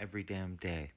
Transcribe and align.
Every 0.00 0.22
damn 0.22 0.54
day. 0.56 0.92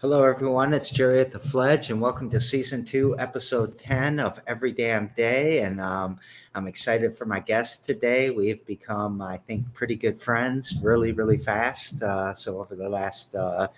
Hello, 0.00 0.22
everyone. 0.24 0.72
It's 0.72 0.88
Jerry 0.88 1.20
at 1.20 1.30
the 1.30 1.38
Fledge, 1.38 1.90
and 1.90 2.00
welcome 2.00 2.30
to 2.30 2.40
season 2.40 2.82
two, 2.84 3.14
episode 3.18 3.76
10 3.76 4.20
of 4.20 4.40
Every 4.46 4.72
Damn 4.72 5.08
Day. 5.08 5.60
And 5.60 5.78
um, 5.78 6.18
I'm 6.54 6.66
excited 6.66 7.14
for 7.14 7.26
my 7.26 7.40
guest 7.40 7.84
today. 7.84 8.30
We've 8.30 8.64
become, 8.64 9.20
I 9.20 9.36
think, 9.36 9.74
pretty 9.74 9.96
good 9.96 10.18
friends 10.18 10.78
really, 10.82 11.12
really 11.12 11.36
fast. 11.36 12.02
Uh, 12.02 12.32
so, 12.32 12.60
over 12.60 12.74
the 12.74 12.88
last, 12.88 13.34
uh, 13.34 13.68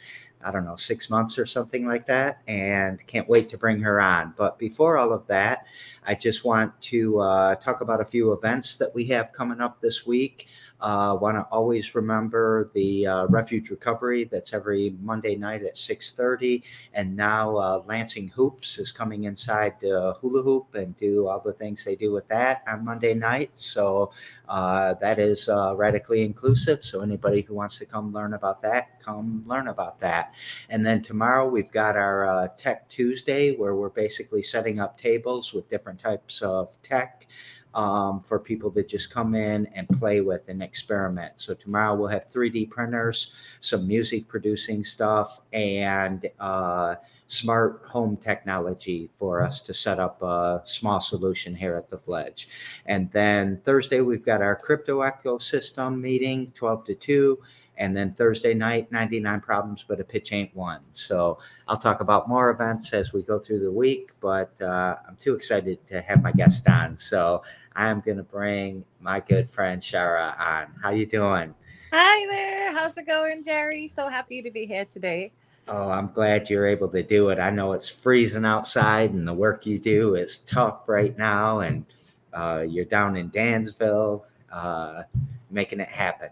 I 0.45 0.51
don't 0.51 0.65
know, 0.65 0.77
six 0.77 1.11
months 1.11 1.39
or 1.39 1.47
something 1.47 1.87
like 1.87 2.07
that, 2.07 2.43
and 2.49 3.05
can't 3.07 3.29
wait 3.29 3.49
to 3.51 3.59
bring 3.59 3.81
her 3.81 4.01
on. 4.01 4.35
But 4.37 4.59
before 4.59 4.97
all 4.97 5.13
of 5.13 5.27
that, 5.27 5.67
I 6.07 6.15
just 6.15 6.45
want 6.45 6.79
to 6.83 7.21
uh, 7.21 7.55
talk 7.57 7.81
about 7.81 8.01
a 8.01 8.05
few 8.05 8.33
events 8.33 8.77
that 8.77 8.95
we 8.95 9.05
have 9.07 9.33
coming 9.33 9.61
up 9.61 9.81
this 9.81 10.07
week. 10.07 10.47
Uh, 10.81 11.17
Want 11.21 11.37
to 11.37 11.43
always 11.51 11.95
remember 11.95 12.71
the 12.75 13.07
uh, 13.07 13.27
Refuge 13.27 13.71
Recovery 13.71 14.25
that's 14.25 14.53
every 14.53 14.95
Monday 15.03 15.37
night 15.37 15.63
at 15.63 15.77
6:30, 15.77 16.63
and 16.95 17.17
now 17.17 17.57
uh, 17.57 17.83
Lansing 17.87 18.29
Hoops 18.29 18.79
is 18.79 18.93
coming 18.93 19.25
inside 19.25 19.75
hula 19.81 20.43
hoop 20.43 20.75
and 20.75 20.97
do 20.97 21.29
all 21.29 21.41
the 21.41 21.53
things 21.53 21.85
they 21.85 21.97
do 21.97 22.13
with 22.13 22.27
that 22.29 22.63
on 22.67 22.85
Monday 22.85 23.15
night. 23.15 23.51
So 23.55 24.13
uh, 24.49 24.95
that 24.95 25.19
is 25.19 25.49
uh, 25.49 25.75
radically 25.77 26.23
inclusive. 26.23 26.85
So 26.85 27.03
anybody 27.03 27.43
who 27.43 27.55
wants 27.55 27.79
to 27.79 27.87
come 27.87 28.13
learn 28.13 28.35
about 28.35 28.61
that, 28.63 29.01
come 29.01 29.45
learn 29.47 29.69
about 29.69 30.01
that. 30.01 30.35
And 30.69 30.85
then 30.85 31.03
tomorrow 31.03 31.49
we've 31.49 31.71
got 31.71 31.97
our 31.97 32.27
uh, 32.27 32.49
Tech 32.57 32.89
Tuesday 32.89 33.57
where 33.57 33.77
we're 33.77 33.91
basically 33.91 34.43
setting 34.43 34.81
up 34.81 34.99
tables 34.99 35.53
with 35.53 35.71
different 35.71 36.01
types 36.01 36.43
of 36.43 36.71
tech 36.83 37.29
um, 37.75 38.21
for 38.21 38.39
people 38.39 38.71
to 38.73 38.83
just 38.83 39.11
come 39.11 39.35
in 39.35 39.67
and 39.75 39.89
play 39.89 40.21
with 40.21 40.49
and 40.49 40.63
experiment. 40.63 41.35
So 41.37 41.55
tomorrow 41.55 41.95
we'll 41.95 42.09
have 42.09 42.31
3D 42.31 42.71
printers, 42.71 43.33
some 43.61 43.87
music 43.87 44.29
producing 44.29 44.85
stuff, 44.85 45.41
and 45.53 46.29
uh, 46.39 46.97
smart 47.29 47.83
home 47.87 48.17
technology 48.17 49.09
for 49.17 49.41
us 49.41 49.61
to 49.61 49.73
set 49.73 50.01
up 50.01 50.21
a 50.23 50.63
small 50.65 51.01
solution 51.01 51.55
here 51.55 51.77
at 51.77 51.89
the 51.89 51.97
Fledge. 51.97 52.49
And 52.87 53.11
then 53.13 53.61
Thursday 53.65 54.01
we've 54.01 54.25
got 54.25 54.43
our 54.43 54.57
crypto 54.57 55.01
ecosystem 55.01 56.01
meeting, 56.01 56.53
12 56.57 56.85
to 56.87 56.95
2. 56.95 57.39
And 57.81 57.97
then 57.97 58.13
Thursday 58.13 58.53
night, 58.53 58.93
99 58.93 59.41
problems, 59.41 59.85
but 59.89 59.99
a 60.01 60.05
pitch 60.05 60.35
ain't 60.35 60.55
one. 60.55 60.83
So 60.93 61.39
I'll 61.67 61.79
talk 61.79 62.01
about 62.01 62.29
more 62.29 62.51
events 62.51 62.93
as 62.93 63.15
we 63.15 63.23
go 63.23 63.39
through 63.39 63.61
the 63.61 63.73
week, 63.73 64.13
but 64.21 64.53
uh, 64.61 64.97
I'm 65.09 65.17
too 65.17 65.35
excited 65.35 65.85
to 65.89 66.03
have 66.03 66.23
my 66.23 66.31
guest 66.31 66.69
on. 66.69 66.99
So 66.99 67.43
I'm 67.75 68.01
going 68.01 68.19
to 68.19 68.23
bring 68.23 68.85
my 69.01 69.21
good 69.21 69.49
friend 69.49 69.81
Shara 69.81 70.39
on. 70.39 70.67
How 70.83 70.91
you 70.91 71.07
doing? 71.07 71.55
Hi 71.91 72.27
there. 72.27 72.73
How's 72.73 72.99
it 72.99 73.07
going, 73.07 73.43
Jerry? 73.43 73.89
So 73.89 74.09
happy 74.09 74.43
to 74.43 74.51
be 74.51 74.67
here 74.67 74.85
today. 74.85 75.33
Oh, 75.67 75.89
I'm 75.89 76.13
glad 76.13 76.51
you're 76.51 76.67
able 76.67 76.89
to 76.89 77.03
do 77.03 77.31
it. 77.31 77.39
I 77.39 77.49
know 77.49 77.73
it's 77.73 77.89
freezing 77.89 78.45
outside 78.45 79.15
and 79.15 79.27
the 79.27 79.33
work 79.33 79.65
you 79.65 79.79
do 79.79 80.17
is 80.17 80.39
tough 80.41 80.83
right 80.87 81.17
now. 81.17 81.61
And 81.61 81.87
uh, 82.35 82.67
you're 82.69 82.85
down 82.85 83.17
in 83.17 83.31
Dansville 83.31 84.27
uh, 84.53 85.05
making 85.51 85.81
it 85.81 85.89
happen. 85.89 86.29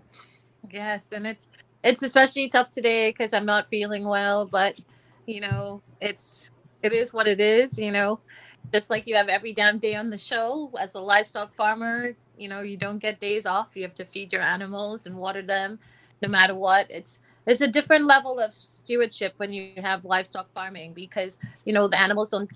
Yes, 0.70 1.12
and 1.12 1.27
it's 1.27 1.48
it's 1.83 2.02
especially 2.02 2.48
tough 2.48 2.70
today 2.70 3.11
because 3.11 3.33
I'm 3.33 3.47
not 3.47 3.69
feeling 3.69 4.05
well, 4.06 4.47
but 4.47 4.78
you 5.27 5.41
know, 5.41 5.83
it's 6.00 6.50
it 6.83 6.92
is 6.92 7.12
what 7.12 7.27
it 7.28 7.41
is, 7.41 7.78
you 7.78 7.92
know. 7.92 8.20
Just 8.72 8.91
like 8.91 9.05
you 9.06 9.16
have 9.16 9.28
every 9.28 9.55
damn 9.55 9.78
day 9.78 9.94
on 9.94 10.10
the 10.10 10.19
show 10.19 10.70
as 10.78 10.94
a 10.94 11.00
livestock 11.00 11.54
farmer, 11.54 12.15
you 12.37 12.48
know, 12.48 12.60
you 12.60 12.76
don't 12.76 12.98
get 12.98 13.20
days 13.20 13.47
off. 13.47 13.76
You 13.76 13.82
have 13.82 13.94
to 13.94 14.04
feed 14.04 14.32
your 14.32 14.42
animals 14.42 15.06
and 15.06 15.16
water 15.16 15.42
them 15.42 15.78
no 16.22 16.28
matter 16.28 16.54
what. 16.54 16.87
It's 16.91 17.21
it's 17.47 17.60
a 17.62 17.69
different 17.69 18.04
level 18.06 18.38
of 18.38 18.54
stewardship 18.54 19.34
when 19.38 19.53
you 19.53 19.72
have 19.78 20.04
livestock 20.04 20.50
farming 20.50 20.92
because 20.94 21.38
you 21.65 21.72
know 21.72 21.88
the 21.88 21.98
animals 22.00 22.31
don't 22.31 22.50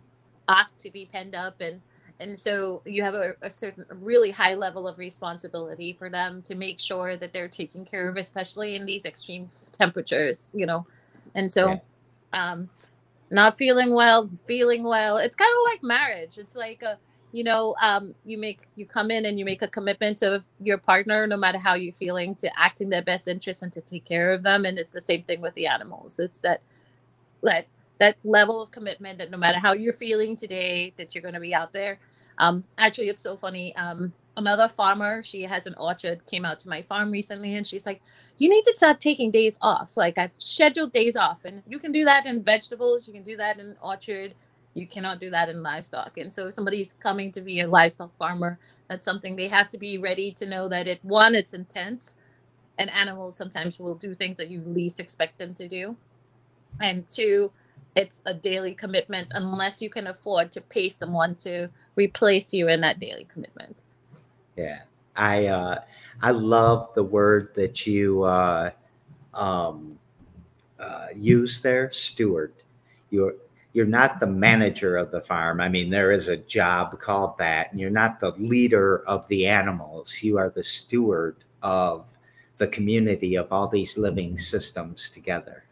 ask 0.48 0.76
to 0.78 0.90
be 0.90 1.08
penned 1.10 1.34
up 1.34 1.60
and 1.60 1.80
and 2.20 2.38
so 2.38 2.82
you 2.86 3.02
have 3.02 3.14
a, 3.14 3.32
a 3.42 3.50
certain 3.50 3.84
a 3.90 3.94
really 3.94 4.30
high 4.30 4.54
level 4.54 4.88
of 4.88 4.98
responsibility 4.98 5.94
for 5.98 6.10
them 6.10 6.42
to 6.42 6.54
make 6.54 6.80
sure 6.80 7.16
that 7.16 7.32
they're 7.32 7.48
taken 7.48 7.84
care 7.84 8.08
of 8.08 8.16
especially 8.16 8.74
in 8.76 8.86
these 8.86 9.04
extreme 9.06 9.48
temperatures 9.72 10.50
you 10.54 10.66
know? 10.66 10.86
And 11.34 11.50
so 11.52 11.68
Yeah. 11.68 11.80
um 12.32 12.70
not 13.30 13.56
feeling 13.56 13.92
well 13.94 14.28
feeling 14.46 14.84
well. 14.84 15.18
It's 15.18 15.36
kind 15.36 15.50
of 15.52 15.72
like 15.72 15.82
marriage. 15.82 16.38
It's 16.38 16.56
like 16.56 16.82
a 16.82 16.98
you 17.32 17.44
know 17.44 17.74
um 17.82 18.14
you 18.24 18.38
make 18.38 18.60
you 18.76 18.86
come 18.86 19.10
in 19.10 19.26
and 19.26 19.38
you 19.38 19.44
make 19.44 19.62
a 19.62 19.68
commitment 19.68 20.18
to 20.18 20.44
your 20.60 20.78
partner 20.78 21.26
no 21.26 21.36
matter 21.36 21.58
how 21.58 21.74
you're 21.74 21.94
feeling 21.94 22.34
to 22.36 22.60
act 22.60 22.80
in 22.80 22.90
their 22.90 23.02
best 23.02 23.28
interest 23.28 23.62
and 23.62 23.72
to 23.74 23.80
take 23.82 24.04
care 24.04 24.32
of 24.32 24.42
them. 24.44 24.64
And 24.66 24.78
it's 24.78 24.92
the 24.92 25.00
same 25.00 25.24
thing 25.24 25.40
with 25.42 25.54
the 25.54 25.66
animals. 25.66 26.18
It's 26.18 26.40
that 26.42 26.62
that 27.42 27.66
that 28.02 28.16
level 28.24 28.62
of 28.62 28.72
commitment 28.72 29.18
that 29.18 29.30
no 29.30 29.38
matter 29.38 29.60
how 29.60 29.72
you're 29.72 29.92
feeling 29.92 30.36
today 30.36 30.92
that 30.96 31.14
you're 31.14 31.22
going 31.22 31.34
to 31.34 31.40
be 31.40 31.54
out 31.54 31.72
there. 31.72 32.00
Um 32.38 32.64
actually 32.78 33.08
it's 33.10 33.22
so 33.22 33.36
funny 33.36 33.76
um 33.76 34.12
another 34.36 34.68
farmer 34.68 35.22
she 35.22 35.42
has 35.42 35.66
an 35.68 35.76
orchard 35.78 36.26
came 36.26 36.44
out 36.44 36.58
to 36.60 36.68
my 36.68 36.82
farm 36.82 37.12
recently 37.12 37.54
and 37.54 37.66
she's 37.66 37.86
like 37.86 38.02
you 38.38 38.48
need 38.50 38.64
to 38.64 38.74
start 38.76 39.00
taking 39.00 39.30
days 39.30 39.58
off. 39.62 39.96
Like 39.96 40.18
i've 40.18 40.34
scheduled 40.38 40.92
days 40.92 41.16
off 41.16 41.44
and 41.44 41.62
you 41.68 41.78
can 41.78 41.92
do 41.92 42.04
that 42.04 42.26
in 42.26 42.42
vegetables 42.42 43.06
you 43.06 43.14
can 43.14 43.24
do 43.24 43.36
that 43.36 43.58
in 43.60 43.76
orchard 43.82 44.34
you 44.74 44.86
cannot 44.86 45.20
do 45.20 45.30
that 45.30 45.50
in 45.50 45.62
livestock. 45.62 46.18
And 46.18 46.32
so 46.32 46.48
if 46.48 46.54
somebody's 46.54 46.94
coming 46.94 47.30
to 47.32 47.42
be 47.42 47.60
a 47.60 47.68
livestock 47.68 48.16
farmer 48.16 48.58
that's 48.88 49.04
something 49.04 49.36
they 49.36 49.48
have 49.48 49.68
to 49.70 49.78
be 49.78 49.98
ready 49.98 50.32
to 50.40 50.46
know 50.46 50.68
that 50.68 50.88
it 50.88 51.00
one 51.04 51.34
it's 51.36 51.54
intense 51.54 52.16
and 52.78 52.90
animals 52.90 53.36
sometimes 53.36 53.78
will 53.78 53.94
do 53.94 54.14
things 54.14 54.36
that 54.38 54.50
you 54.50 54.60
least 54.62 55.00
expect 55.00 55.38
them 55.38 55.54
to 55.54 55.68
do. 55.68 55.96
And 56.80 57.06
two 57.06 57.52
it's 57.94 58.22
a 58.24 58.34
daily 58.34 58.74
commitment 58.74 59.30
unless 59.34 59.82
you 59.82 59.90
can 59.90 60.06
afford 60.06 60.50
to 60.52 60.60
pay 60.60 60.88
someone 60.88 61.34
to 61.34 61.68
replace 61.96 62.52
you 62.54 62.68
in 62.68 62.80
that 62.80 63.00
daily 63.00 63.24
commitment 63.24 63.82
Yeah, 64.56 64.80
I 65.16 65.46
uh, 65.46 65.78
I 66.20 66.30
love 66.30 66.92
the 66.94 67.02
word 67.02 67.54
that 67.54 67.86
you 67.86 68.22
uh, 68.22 68.70
um, 69.34 69.98
uh, 70.78 71.06
use 71.14 71.60
there, 71.60 71.90
steward. 71.92 72.52
You're 73.10 73.34
you're 73.72 73.86
not 73.86 74.20
the 74.20 74.26
manager 74.26 74.96
of 74.96 75.10
the 75.10 75.20
farm. 75.20 75.60
I 75.60 75.68
mean, 75.68 75.88
there 75.88 76.12
is 76.12 76.28
a 76.28 76.36
job 76.36 77.00
called 77.00 77.38
that, 77.38 77.72
and 77.72 77.80
you're 77.80 77.90
not 77.90 78.20
the 78.20 78.32
leader 78.32 79.02
of 79.06 79.26
the 79.28 79.46
animals. 79.46 80.22
You 80.22 80.38
are 80.38 80.50
the 80.50 80.64
steward 80.64 81.36
of 81.62 82.16
the 82.58 82.68
community 82.68 83.36
of 83.36 83.50
all 83.50 83.66
these 83.66 83.96
living 83.96 84.38
systems 84.38 85.08
together. 85.08 85.64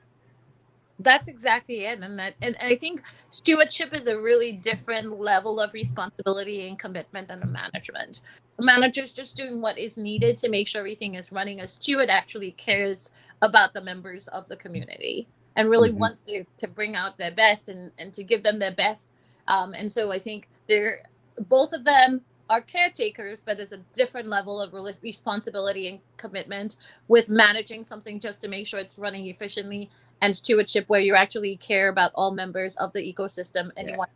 That's 1.03 1.29
exactly 1.29 1.85
it 1.87 2.01
and 2.01 2.19
that 2.19 2.35
and 2.43 2.57
i 2.63 2.77
think 2.77 3.03
stewardship 3.31 3.95
is 3.95 4.07
a 4.07 4.21
really 4.21 4.53
different 4.53 5.19
level 5.21 5.61
of 5.61 5.73
responsibility 5.75 6.69
and 6.69 6.79
commitment 6.79 7.29
than 7.29 7.43
a 7.43 7.47
management. 7.47 8.21
A 8.59 8.65
manager 8.65 9.03
is 9.03 9.13
just 9.13 9.37
doing 9.37 9.63
what 9.63 9.79
is 9.79 9.99
needed 9.99 10.37
to 10.39 10.49
make 10.51 10.69
sure 10.69 10.81
everything 10.81 11.15
is 11.17 11.33
running. 11.33 11.61
A 11.61 11.69
steward 11.69 12.11
actually 12.11 12.53
cares 12.53 13.11
about 13.43 13.75
the 13.75 13.83
members 13.83 14.29
of 14.29 14.49
the 14.49 14.57
community 14.57 15.29
and 15.57 15.71
really 15.71 15.91
Mhm. 15.91 15.99
wants 15.99 16.23
to 16.23 16.45
to 16.59 16.69
bring 16.69 16.97
out 16.97 17.19
their 17.19 17.33
best 17.33 17.69
and 17.69 17.93
and 17.99 18.13
to 18.15 18.25
give 18.25 18.43
them 18.43 18.59
their 18.61 18.75
best. 18.75 19.13
Um, 19.49 19.75
and 19.75 19.91
so 19.93 20.13
i 20.13 20.19
think 20.19 20.49
they're 20.69 21.03
both 21.49 21.73
of 21.73 21.85
them 21.85 22.23
are 22.51 22.63
caretakers 22.63 23.43
but 23.43 23.57
there's 23.59 23.73
a 23.73 23.85
different 23.95 24.29
level 24.29 24.61
of 24.61 24.73
responsibility 25.03 25.89
and 25.89 26.01
commitment 26.19 26.77
with 27.09 27.29
managing 27.29 27.85
something 27.85 28.21
just 28.21 28.41
to 28.43 28.49
make 28.49 28.67
sure 28.67 28.81
it's 28.81 28.99
running 28.99 29.27
efficiently 29.29 29.91
and 30.21 30.35
stewardship 30.37 30.85
where 30.89 31.01
you 31.01 31.15
actually 31.15 31.57
care 31.57 31.89
about 31.89 32.13
all 32.15 32.33
members 32.33 32.77
of 32.77 32.93
the 32.93 33.01
ecosystem 33.01 33.71
and 33.77 33.89
Yeah. 33.89 33.93
you 33.93 33.99
want 33.99 34.11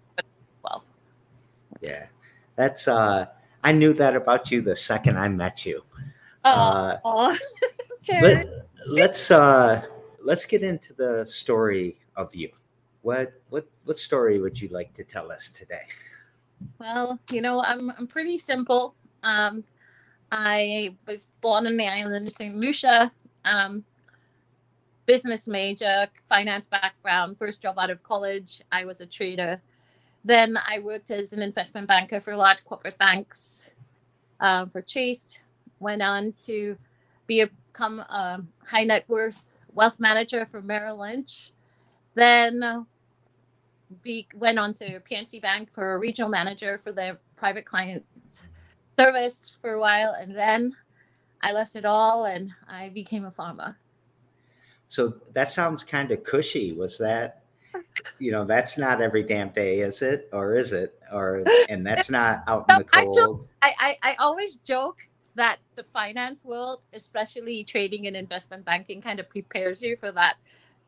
well 0.63 0.85
Yeah, 1.81 2.07
that's. 2.57 2.89
Uh, 2.89 3.27
I 3.63 3.73
knew 3.73 3.93
that 3.95 4.15
about 4.15 4.51
you 4.51 4.61
the 4.63 4.77
second 4.77 5.19
I 5.19 5.29
met 5.29 5.65
you. 5.67 5.83
oh, 6.45 6.97
Uh. 7.05 7.37
Let, 8.21 8.47
let's 8.87 9.31
uh 9.31 9.81
let's 10.23 10.45
get 10.45 10.63
into 10.63 10.93
the 10.93 11.25
story 11.25 11.97
of 12.17 12.35
you. 12.35 12.51
What 13.01 13.33
what 13.49 13.67
what 13.85 13.99
story 13.99 14.39
would 14.41 14.61
you 14.61 14.69
like 14.69 14.93
to 14.95 15.05
tell 15.05 15.33
us 15.33 15.49
today? 15.49 15.89
well 16.79 17.19
you 17.31 17.43
know 17.43 17.61
i'm, 17.67 17.91
I'm 17.99 18.07
pretty 18.07 18.39
simple 18.39 18.95
um, 19.23 19.65
i 20.33 20.95
was 21.07 21.33
born 21.43 21.67
in 21.67 21.77
the 21.77 21.87
island 21.87 22.27
of 22.27 22.33
st 22.33 22.55
lucia 22.55 23.13
um, 23.45 23.85
business 25.07 25.49
major 25.49 26.07
finance 26.29 26.67
background 26.67 27.39
first 27.39 27.63
job 27.63 27.79
out 27.79 27.91
of 27.91 28.03
college 28.03 28.63
i 28.73 28.85
was 28.85 29.01
a 29.01 29.07
trader 29.07 29.63
then 30.25 30.59
i 30.69 30.79
worked 30.81 31.11
as 31.11 31.33
an 31.33 31.43
investment 31.43 31.89
banker 31.89 32.21
for 32.21 32.37
large 32.37 32.65
corporate 32.65 32.99
banks 32.99 33.75
um, 34.41 34.69
for 34.69 34.83
chase 34.83 35.43
went 35.81 36.03
on 36.03 36.33
to 36.39 36.77
be 37.27 37.43
a, 37.43 37.49
become 37.73 38.01
a 38.01 38.43
high 38.67 38.85
net 38.85 39.05
worth 39.09 39.61
wealth 39.75 40.01
manager 40.01 40.47
for 40.47 40.63
merrill 40.63 40.99
lynch 41.01 41.51
Then 42.17 42.63
uh, 42.65 42.85
we 44.05 44.29
went 44.35 44.59
on 44.61 44.75
to 44.75 45.01
PNC 45.01 45.43
Bank 45.43 45.73
for 45.73 45.95
a 45.95 45.99
regional 45.99 46.31
manager 46.31 46.79
for 46.79 46.93
their 46.93 47.19
private 47.37 47.67
client 47.67 48.05
service 48.99 49.57
for 49.61 49.73
a 49.75 49.81
while. 49.81 50.13
And 50.13 50.37
then 50.37 50.77
I 51.43 51.53
left 51.53 51.77
it 51.77 51.85
all 51.85 52.27
and 52.27 52.53
I 52.69 52.91
became 52.91 53.25
a 53.25 53.31
farmer. 53.33 53.79
So 54.95 55.15
that 55.33 55.51
sounds 55.51 55.83
kind 55.83 56.13
of 56.13 56.23
cushy. 56.23 56.73
Was 56.73 56.99
that, 56.99 57.43
you 58.21 58.31
know, 58.31 58.45
that's 58.45 58.79
not 58.79 59.01
every 59.01 59.25
damn 59.25 59.49
day, 59.49 59.81
is 59.81 60.03
it? 60.03 60.29
Or 60.33 60.55
is 60.55 60.71
it? 60.71 60.95
Or, 61.13 61.43
and 61.69 61.85
that's 61.85 62.11
not 62.11 62.45
out 62.47 62.67
in 62.69 62.79
the 62.79 62.85
cold. 62.85 63.19
I 63.19 63.21
joke- 63.21 63.49
I, 63.61 63.75
I, 63.81 64.13
I 64.13 64.15
always 64.21 64.57
joke 64.59 64.99
that 65.35 65.59
the 65.75 65.83
finance 65.83 66.45
world, 66.45 66.83
especially 66.93 67.65
trading 67.65 68.07
and 68.07 68.17
investment 68.17 68.65
banking, 68.65 69.03
kind 69.03 69.19
of 69.19 69.29
prepares 69.29 69.83
you 69.83 69.97
for 69.97 70.13
that 70.13 70.37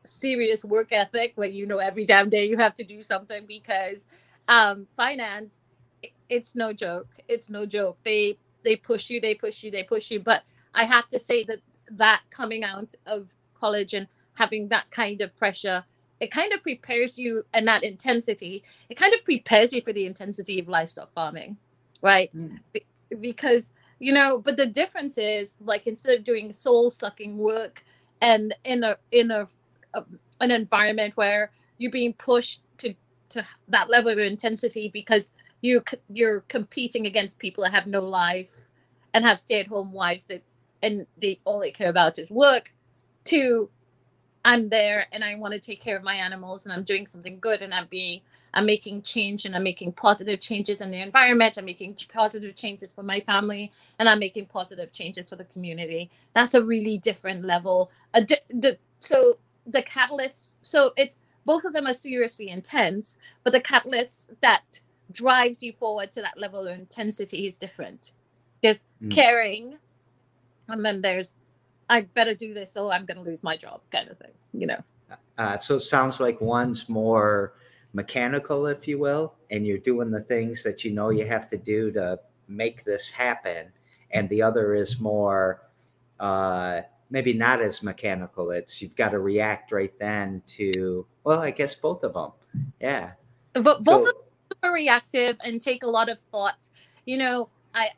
serious 0.05 0.63
work 0.63 0.93
ethic 0.93 1.33
where 1.35 1.49
you 1.49 1.65
know 1.65 1.79
every 1.79 2.05
damn 2.05 2.29
day 2.29 2.47
you 2.47 2.55
have 2.55 2.75
to 2.75 2.85
do 2.85 3.03
something 3.03 3.45
because 3.45 4.05
um, 4.47 4.87
finance, 4.95 5.59
it's 6.29 6.55
no 6.55 6.71
joke. 6.71 7.09
It's 7.27 7.49
no 7.49 7.65
joke. 7.65 7.97
They 8.03 8.37
they 8.63 8.77
push 8.77 9.09
you, 9.09 9.19
they 9.19 9.35
push 9.35 9.63
you, 9.63 9.71
they 9.71 9.83
push 9.83 10.11
you. 10.11 10.21
But 10.21 10.43
I 10.73 10.85
have 10.85 11.09
to 11.09 11.19
say 11.19 11.43
that 11.43 11.59
that 11.91 12.21
coming 12.29 12.63
out 12.63 12.93
of 13.05 13.27
college 13.59 13.93
and 13.93 14.07
having 14.35 14.67
that 14.69 14.89
kind 14.91 15.21
of 15.21 15.35
pressure, 15.35 15.83
it 16.19 16.31
kind 16.31 16.53
of 16.53 16.61
prepares 16.61 17.17
you 17.17 17.43
and 17.53 17.67
that 17.67 17.83
intensity, 17.83 18.63
it 18.89 18.95
kind 18.95 19.13
of 19.13 19.23
prepares 19.23 19.73
you 19.73 19.81
for 19.81 19.93
the 19.93 20.05
intensity 20.05 20.59
of 20.59 20.67
livestock 20.67 21.11
farming, 21.13 21.57
right? 22.01 22.29
Mm. 22.35 22.59
Be- 22.73 22.85
because 23.19 23.71
you 23.99 24.11
know 24.11 24.39
but 24.39 24.57
the 24.57 24.65
difference 24.65 25.17
is 25.17 25.57
like 25.61 25.87
instead 25.87 26.17
of 26.17 26.23
doing 26.23 26.51
soul 26.51 26.89
sucking 26.89 27.37
work 27.37 27.83
and 28.21 28.53
in 28.63 28.83
a 28.83 28.97
in 29.11 29.31
a, 29.31 29.47
a 29.93 30.03
an 30.41 30.51
environment 30.51 31.15
where 31.15 31.51
you're 31.77 31.91
being 31.91 32.13
pushed 32.13 32.61
to 32.77 32.93
to 33.29 33.43
that 33.67 33.89
level 33.89 34.11
of 34.11 34.17
intensity 34.17 34.89
because 34.89 35.33
you 35.61 35.81
you're 36.09 36.41
competing 36.41 37.05
against 37.05 37.39
people 37.39 37.63
that 37.63 37.73
have 37.73 37.87
no 37.87 38.01
life 38.01 38.67
and 39.13 39.25
have 39.25 39.39
stay-at-home 39.39 39.91
wives 39.91 40.25
that 40.25 40.43
and 40.83 41.07
they 41.17 41.39
all 41.45 41.59
they 41.59 41.71
care 41.71 41.89
about 41.89 42.19
is 42.19 42.29
work 42.29 42.71
to 43.27 43.69
i'm 44.45 44.69
there 44.69 45.07
and 45.11 45.23
i 45.23 45.35
want 45.35 45.53
to 45.53 45.59
take 45.59 45.81
care 45.81 45.97
of 45.97 46.03
my 46.03 46.15
animals 46.15 46.65
and 46.65 46.73
i'm 46.73 46.83
doing 46.83 47.05
something 47.05 47.39
good 47.39 47.61
and 47.61 47.73
i'm 47.73 47.87
being 47.89 48.21
i'm 48.53 48.65
making 48.65 49.01
change 49.01 49.45
and 49.45 49.55
i'm 49.55 49.63
making 49.63 49.91
positive 49.93 50.39
changes 50.39 50.81
in 50.81 50.91
the 50.91 51.01
environment. 51.01 51.57
I'm 51.57 51.65
making 51.65 51.97
positive 52.13 52.55
changes 52.55 52.91
for 52.93 53.03
my 53.03 53.19
family 53.19 53.71
and 53.99 54.09
i'm 54.09 54.19
making 54.19 54.47
positive 54.47 54.91
changes 54.91 55.29
for 55.29 55.35
the 55.35 55.45
community. 55.45 56.09
That's 56.33 56.53
a 56.53 56.63
really 56.63 56.97
different 56.97 57.45
level. 57.45 57.91
A 58.13 58.23
di- 58.23 58.41
the, 58.49 58.77
so 58.99 59.35
the 59.65 59.81
catalyst 59.83 60.53
so 60.61 60.91
it's 60.97 61.19
both 61.45 61.65
of 61.65 61.73
them 61.73 61.87
are 61.87 61.93
seriously 61.93 62.49
intense 62.49 63.17
but 63.43 63.53
the 63.53 63.61
catalyst 63.61 64.31
that 64.41 64.81
drives 65.11 65.63
you 65.63 65.73
forward 65.73 66.11
to 66.11 66.21
that 66.21 66.37
level 66.39 66.67
of 66.67 66.77
intensity 66.79 67.45
is 67.45 67.57
different. 67.57 68.11
There's 68.63 68.85
Mm. 69.03 69.11
caring 69.11 69.77
and 70.69 70.85
then 70.85 71.01
there's 71.01 71.37
i 71.89 72.01
better 72.01 72.33
do 72.33 72.53
this 72.53 72.75
or 72.77 72.91
i'm 72.91 73.05
going 73.05 73.17
to 73.17 73.23
lose 73.23 73.43
my 73.43 73.55
job 73.57 73.81
kind 73.91 74.09
of 74.09 74.17
thing 74.17 74.31
you 74.53 74.67
know 74.67 74.81
Uh, 75.37 75.57
so 75.57 75.75
it 75.75 75.81
sounds 75.81 76.19
like 76.19 76.41
one's 76.41 76.89
more 76.89 77.53
mechanical, 77.93 78.65
if 78.67 78.87
you 78.87 78.97
will, 78.99 79.33
and 79.51 79.65
you're 79.67 79.77
doing 79.77 80.09
the 80.11 80.19
things 80.19 80.63
that 80.63 80.83
you 80.83 80.91
know 80.91 81.09
you 81.11 81.25
have 81.25 81.47
to 81.47 81.57
do 81.57 81.91
to 81.91 82.19
make 82.47 82.83
this 82.83 83.09
happen. 83.11 83.71
And 84.11 84.27
the 84.29 84.41
other 84.41 84.73
is 84.73 84.99
more, 84.99 85.61
uh, 86.19 86.81
maybe 87.11 87.33
not 87.33 87.61
as 87.61 87.83
mechanical. 87.83 88.49
It's 88.51 88.81
you've 88.81 88.95
got 88.95 89.09
to 89.11 89.19
react 89.19 89.71
right 89.71 89.93
then 89.99 90.41
to, 90.57 91.05
well, 91.23 91.39
I 91.39 91.51
guess 91.51 91.75
both 91.75 92.03
of 92.03 92.13
them. 92.13 92.31
Yeah. 92.81 93.11
but 93.53 93.83
both 93.83 94.03
So- 94.03 94.09
of 94.09 94.15
them 94.15 94.57
are 94.63 94.73
reactive 94.73 95.37
and 95.45 95.61
take 95.61 95.83
a 95.83 95.87
lot 95.97 96.09
of 96.09 96.19
thought 96.19 96.69
you 97.05 97.15
know 97.17 97.47
i 97.75 97.89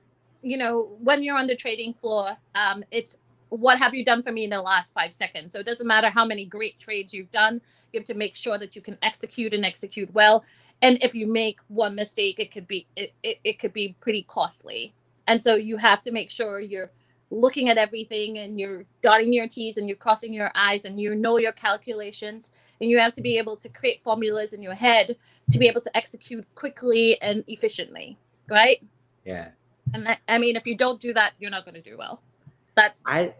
you 0.42 0.58
know 0.58 0.90
when 1.08 1.24
you're 1.24 1.38
on 1.38 1.48
the 1.48 1.56
trading 1.56 1.94
floor 1.94 2.36
um 2.56 2.84
it's 2.92 3.18
what 3.50 3.78
have 3.80 3.94
you 3.94 4.06
done 4.06 4.22
for 4.22 4.32
me 4.32 4.44
in 4.44 4.50
the 4.50 4.62
last 4.62 4.94
five 4.94 5.14
seconds? 5.14 5.52
So 5.52 5.60
it 5.60 5.66
doesn't 5.66 5.88
matter 5.88 6.10
how 6.10 6.26
many 6.26 6.46
great 6.46 6.80
trades 6.80 7.14
you've 7.14 7.32
done 7.32 7.62
you 7.92 8.00
have 8.00 8.08
to 8.08 8.14
make 8.14 8.36
sure 8.36 8.58
that 8.58 8.76
you 8.76 8.82
can 8.82 8.98
execute 9.02 9.54
and 9.54 9.66
execute 9.66 10.14
well. 10.14 10.44
And 10.82 11.02
if 11.02 11.14
you 11.16 11.28
make 11.28 11.60
one 11.68 11.96
mistake 11.96 12.40
it 12.40 12.52
could 12.52 12.68
be 12.68 12.88
it, 12.96 13.14
it, 13.24 13.40
it 13.44 13.60
could 13.60 13.74
be 13.74 13.96
pretty 14.00 14.24
costly. 14.24 14.94
And 15.28 15.42
so 15.42 15.56
you 15.56 15.78
have 15.78 16.02
to 16.04 16.12
make 16.12 16.30
sure 16.30 16.60
you're 16.60 16.92
looking 17.32 17.70
at 17.70 17.78
everything 17.78 18.40
and 18.40 18.60
you're 18.60 18.86
dotting 19.02 19.32
your 19.32 19.48
t's 19.48 19.78
and 19.78 19.88
you're 19.88 19.98
crossing 19.98 20.34
your 20.34 20.52
i's 20.56 20.86
and 20.86 21.00
you 21.00 21.16
know 21.16 21.38
your 21.38 21.52
calculations. 21.52 22.52
And 22.82 22.90
you 22.90 23.00
have 23.00 23.14
to 23.14 23.22
be 23.22 23.38
able 23.38 23.58
to 23.58 23.70
create 23.70 24.02
formulas 24.02 24.54
in 24.54 24.64
your 24.64 24.74
head 24.74 25.18
to 25.52 25.60
be 25.60 25.68
able 25.68 25.82
to 25.82 25.98
execute 25.98 26.46
quickly 26.56 27.22
and 27.22 27.44
efficiently 27.48 28.18
right? 28.50 28.84
Yeah. 29.26 29.50
and 29.94 30.08
I, 30.08 30.18
I 30.28 30.38
mean 30.38 30.56
if 30.56 30.66
you 30.66 30.76
don't 30.76 31.00
do 31.00 31.14
that 31.14 31.34
you're 31.40 31.52
not 31.52 31.66
going 31.66 31.76
to 31.76 31.82
do 31.82 31.98
well 31.98 32.22
that's 32.76 33.04
I, 33.06 33.34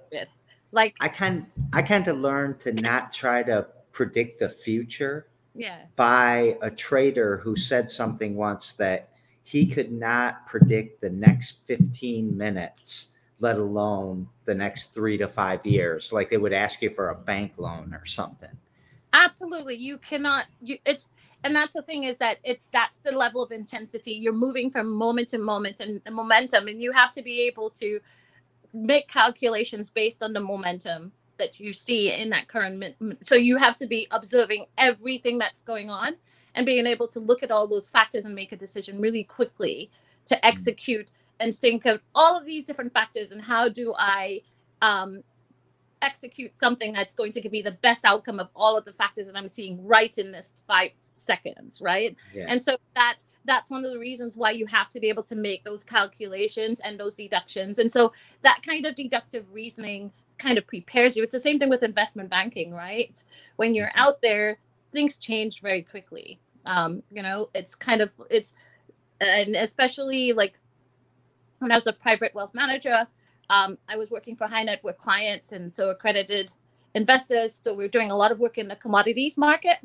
like 0.72 0.96
I 1.00 1.08
kind, 1.08 1.46
I 1.74 1.82
kind 1.82 2.08
of 2.08 2.18
learned 2.18 2.60
to 2.62 2.74
not 2.74 3.14
try 3.14 3.44
to 3.44 3.68
predict 3.92 4.40
the 4.40 4.50
future 4.50 5.28
yeah 5.56 5.80
by 5.96 6.58
a 6.62 6.70
trader 6.70 7.38
who 7.38 7.56
said 7.56 7.90
something 7.90 8.36
once 8.36 8.74
that 8.74 9.10
he 9.50 9.66
could 9.66 9.92
not 9.92 10.46
predict 10.46 11.02
the 11.02 11.10
next 11.10 11.66
15 11.66 12.38
minutes, 12.38 13.08
let 13.40 13.58
alone 13.58 14.28
the 14.46 14.54
next 14.54 14.94
three 14.94 15.18
to 15.18 15.28
five 15.28 15.66
years. 15.66 16.14
Like 16.14 16.30
they 16.30 16.38
would 16.38 16.54
ask 16.54 16.84
you 16.84 16.92
for 16.92 17.10
a 17.10 17.16
bank 17.16 17.54
loan 17.58 17.92
or 17.96 18.06
something. 18.06 18.52
absolutely 19.14 19.76
you 19.76 19.98
cannot 19.98 20.46
you 20.62 20.78
it's 20.86 21.10
and 21.44 21.56
that's 21.56 21.74
the 21.74 21.82
thing 21.82 22.04
is 22.04 22.20
that 22.20 22.38
it 22.44 22.62
that's 22.72 23.00
the 23.00 23.12
level 23.12 23.42
of 23.42 23.52
intensity 23.52 24.12
you're 24.12 24.32
moving 24.32 24.70
from 24.70 24.88
moment 24.92 25.28
to 25.28 25.40
moment 25.40 25.80
and 25.80 26.00
momentum 26.12 26.68
and 26.68 26.80
you 26.80 26.92
have 26.92 27.12
to 27.12 27.24
be 27.24 27.42
able 27.42 27.72
to 27.72 28.00
make 28.74 29.08
calculations 29.08 29.92
based 29.92 30.22
on 30.22 30.34
the 30.34 30.40
momentum 30.40 31.12
that 31.38 31.60
you 31.60 31.74
see 31.74 32.12
in 32.12 32.30
that 32.30 32.48
current 32.48 32.84
so 33.22 33.36
you 33.36 33.58
have 33.58 33.76
to 33.76 33.88
be 33.88 34.08
observing 34.12 34.66
everything 34.78 35.38
that's 35.38 35.62
going 35.62 35.90
on 35.90 36.16
and 36.56 36.66
being 36.66 36.86
able 36.86 37.08
to 37.08 37.20
look 37.20 37.44
at 37.44 37.52
all 37.52 37.68
those 37.68 37.90
factors 37.90 38.26
and 38.26 38.36
make 38.36 38.52
a 38.52 38.58
decision 38.58 39.00
really 39.00 39.24
quickly 39.24 39.90
to 40.26 40.46
execute 40.46 41.08
and 41.40 41.56
think 41.56 41.86
of 41.86 42.02
all 42.14 42.38
of 42.38 42.46
these 42.46 42.66
different 42.66 42.94
factors 42.94 43.32
and 43.32 43.42
how 43.42 43.70
do 43.70 43.94
i 43.98 44.42
um, 44.82 45.24
execute 46.02 46.56
something 46.56 46.94
that's 46.94 47.14
going 47.14 47.32
to 47.32 47.42
give 47.42 47.52
me 47.52 47.62
the 47.62 47.72
best 47.72 48.06
outcome 48.06 48.40
of 48.40 48.48
all 48.56 48.78
of 48.78 48.86
the 48.86 48.94
factors 48.94 49.28
that 49.28 49.36
i'm 49.36 49.50
seeing 49.50 49.86
right 49.86 50.18
in 50.18 50.32
this 50.32 50.54
five 50.68 50.92
seconds 51.02 51.82
right? 51.82 52.16
Yeah. 52.34 52.46
and 52.48 52.62
so 52.62 52.78
that 52.96 53.18
that's 53.46 53.72
one 53.72 53.84
of 53.86 53.92
the 53.92 54.00
reasons 54.00 54.36
why 54.36 54.52
you 54.52 54.66
have 54.68 54.90
to 54.90 55.00
be 55.00 55.10
able 55.10 55.24
to 55.24 55.36
make 55.36 55.64
those 55.64 55.84
calculations 55.84 56.80
and 56.82 57.00
those 57.00 57.16
deductions. 57.16 57.80
And 57.80 57.92
so 57.92 58.14
that 58.44 58.62
kind 58.66 58.86
of 58.86 58.96
deductive 58.96 59.46
reasoning 59.52 60.12
kind 60.38 60.58
of 60.58 60.68
prepares 60.68 61.18
you. 61.18 61.24
It's 61.24 61.34
the 61.34 61.40
same 61.40 61.58
thing 61.58 61.70
with 61.70 61.84
investment 61.84 62.30
banking 62.30 62.74
right? 62.74 63.22
When 63.56 63.76
you're 63.76 63.92
out 63.96 64.22
there 64.22 64.60
things 64.92 65.18
change 65.18 65.62
very 65.62 65.82
quickly. 65.82 66.40
Um 66.66 67.04
you 67.12 67.24
know 67.24 67.50
it's 67.54 67.76
kind 67.76 68.02
of 68.02 68.14
it's 68.30 68.54
and 69.22 69.56
especially 69.56 70.34
like 70.34 70.60
when 71.60 71.72
i 71.72 71.76
was 71.76 71.88
a 71.88 71.94
private 71.94 72.34
wealth 72.34 72.54
manager 72.54 73.06
um, 73.50 73.78
I 73.88 73.98
was 73.98 74.12
working 74.12 74.36
for 74.36 74.48
high 74.48 74.64
net 74.64 74.84
worth 74.84 74.98
clients 74.98 75.52
and 75.52 75.72
so 75.72 75.90
accredited 75.90 76.52
investors. 76.94 77.60
So 77.62 77.74
we 77.74 77.86
are 77.86 77.90
doing 77.90 78.12
a 78.12 78.16
lot 78.16 78.32
of 78.32 78.40
work 78.40 78.58
in 78.58 78.68
the 78.68 78.76
commodities 78.76 79.38
market. 79.38 79.78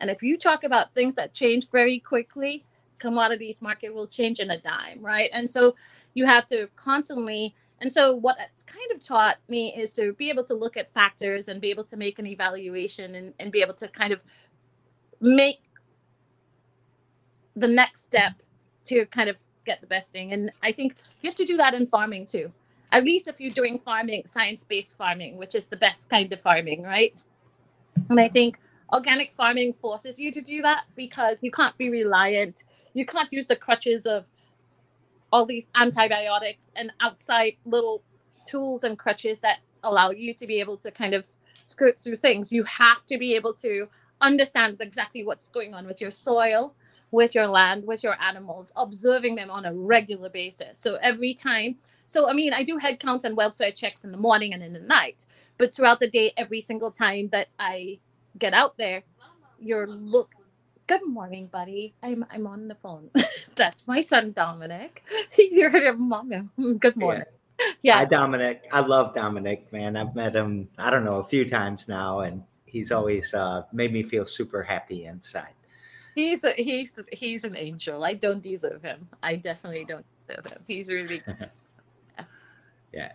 And 0.00 0.10
if 0.10 0.22
you 0.22 0.36
talk 0.36 0.64
about 0.64 0.94
things 0.94 1.14
that 1.14 1.34
change 1.34 1.68
very 1.70 1.98
quickly, 1.98 2.64
commodities 2.98 3.60
market 3.60 3.94
will 3.94 4.06
change 4.06 4.38
in 4.40 4.50
a 4.50 4.60
dime, 4.60 5.00
right? 5.00 5.30
And 5.32 5.48
so 5.50 5.74
you 6.14 6.26
have 6.26 6.46
to 6.48 6.68
constantly. 6.76 7.54
And 7.80 7.92
so 7.92 8.14
what 8.14 8.36
it's 8.40 8.62
kind 8.62 8.90
of 8.92 9.04
taught 9.04 9.36
me 9.48 9.74
is 9.76 9.94
to 9.94 10.12
be 10.12 10.30
able 10.30 10.44
to 10.44 10.54
look 10.54 10.76
at 10.76 10.90
factors 10.90 11.48
and 11.48 11.60
be 11.60 11.70
able 11.70 11.84
to 11.84 11.96
make 11.96 12.18
an 12.18 12.26
evaluation 12.26 13.14
and, 13.14 13.34
and 13.38 13.52
be 13.52 13.60
able 13.60 13.74
to 13.74 13.88
kind 13.88 14.12
of 14.12 14.22
make 15.20 15.60
the 17.54 17.68
next 17.68 18.02
step 18.02 18.34
to 18.84 19.06
kind 19.06 19.28
of 19.28 19.38
get 19.64 19.80
the 19.80 19.86
best 19.86 20.12
thing. 20.12 20.32
And 20.32 20.52
I 20.62 20.72
think 20.72 20.94
you 21.20 21.28
have 21.28 21.36
to 21.36 21.44
do 21.44 21.56
that 21.56 21.74
in 21.74 21.86
farming 21.86 22.26
too 22.26 22.52
at 22.92 23.04
least 23.04 23.28
if 23.28 23.40
you're 23.40 23.52
doing 23.52 23.78
farming 23.78 24.22
science-based 24.26 24.96
farming 24.96 25.38
which 25.38 25.54
is 25.54 25.68
the 25.68 25.76
best 25.76 26.08
kind 26.10 26.32
of 26.32 26.40
farming 26.40 26.82
right? 26.82 27.22
And 28.08 28.20
i 28.20 28.28
think 28.28 28.58
organic 28.92 29.32
farming 29.32 29.72
forces 29.74 30.18
you 30.18 30.32
to 30.32 30.40
do 30.40 30.62
that 30.62 30.84
because 30.96 31.38
you 31.42 31.50
can't 31.50 31.76
be 31.76 31.90
reliant 31.90 32.64
you 32.94 33.04
can't 33.04 33.32
use 33.32 33.46
the 33.46 33.56
crutches 33.56 34.06
of 34.06 34.28
all 35.32 35.46
these 35.46 35.68
antibiotics 35.74 36.72
and 36.74 36.92
outside 37.00 37.54
little 37.64 38.02
tools 38.46 38.84
and 38.84 38.98
crutches 38.98 39.40
that 39.40 39.58
allow 39.84 40.10
you 40.10 40.34
to 40.34 40.46
be 40.46 40.60
able 40.60 40.76
to 40.78 40.90
kind 40.90 41.14
of 41.14 41.26
skirt 41.64 41.98
through 41.98 42.16
things. 42.16 42.52
You 42.52 42.64
have 42.64 43.04
to 43.06 43.18
be 43.18 43.34
able 43.34 43.54
to 43.54 43.88
understand 44.20 44.78
exactly 44.80 45.24
what's 45.24 45.48
going 45.48 45.74
on 45.74 45.86
with 45.86 46.00
your 46.00 46.10
soil 46.10 46.74
with 47.10 47.34
your 47.34 47.46
land 47.46 47.86
with 47.86 48.02
your 48.02 48.20
animals 48.20 48.70
observing 48.76 49.34
them 49.34 49.50
on 49.50 49.64
a 49.64 49.72
regular 49.72 50.28
basis. 50.28 50.78
So 50.78 50.96
every 50.96 51.32
time 51.32 51.76
so, 52.08 52.28
I 52.28 52.32
mean, 52.32 52.52
I 52.52 52.64
do 52.64 52.78
head 52.78 52.98
counts 52.98 53.24
and 53.24 53.36
welfare 53.36 53.70
checks 53.70 54.04
in 54.04 54.10
the 54.10 54.18
morning 54.18 54.52
and 54.54 54.62
in 54.62 54.72
the 54.72 54.80
night, 54.80 55.26
but 55.58 55.74
throughout 55.74 56.00
the 56.00 56.08
day, 56.08 56.32
every 56.36 56.60
single 56.60 56.90
time 56.90 57.28
that 57.28 57.48
I 57.58 57.98
get 58.38 58.54
out 58.54 58.76
there, 58.78 59.04
you're 59.60 59.86
look 59.88 60.30
good 60.86 61.04
morning 61.04 61.48
buddy 61.52 61.92
i'm 62.02 62.24
i'm 62.30 62.46
on 62.46 62.68
the 62.68 62.74
phone 62.74 63.10
that's 63.56 63.86
my 63.88 64.00
son 64.00 64.32
dominic 64.32 65.04
you're 65.36 65.88
a 65.88 65.92
mom 65.92 66.50
good 66.78 66.96
morning 66.96 67.24
yeah. 67.82 67.94
Hi, 67.94 68.04
Dominic. 68.04 68.68
I 68.72 68.80
love 68.80 69.14
Dominic, 69.14 69.72
man. 69.72 69.96
I've 69.96 70.14
met 70.14 70.34
him, 70.34 70.68
I 70.78 70.90
don't 70.90 71.04
know, 71.04 71.16
a 71.16 71.24
few 71.24 71.48
times 71.48 71.88
now, 71.88 72.20
and 72.20 72.42
he's 72.66 72.92
always 72.92 73.34
uh, 73.34 73.62
made 73.72 73.92
me 73.92 74.02
feel 74.02 74.24
super 74.26 74.62
happy 74.62 75.06
inside. 75.06 75.54
He's 76.14 76.44
a, 76.44 76.52
he's 76.52 76.98
he's 77.12 77.44
an 77.44 77.56
angel. 77.56 78.04
I 78.04 78.14
don't 78.14 78.42
deserve 78.42 78.82
him. 78.82 79.08
I 79.22 79.36
definitely 79.36 79.84
don't 79.84 80.04
deserve 80.26 80.46
him. 80.46 80.62
He's 80.66 80.88
really 80.88 81.22
yeah. 81.26 81.46
yeah. 82.98 83.12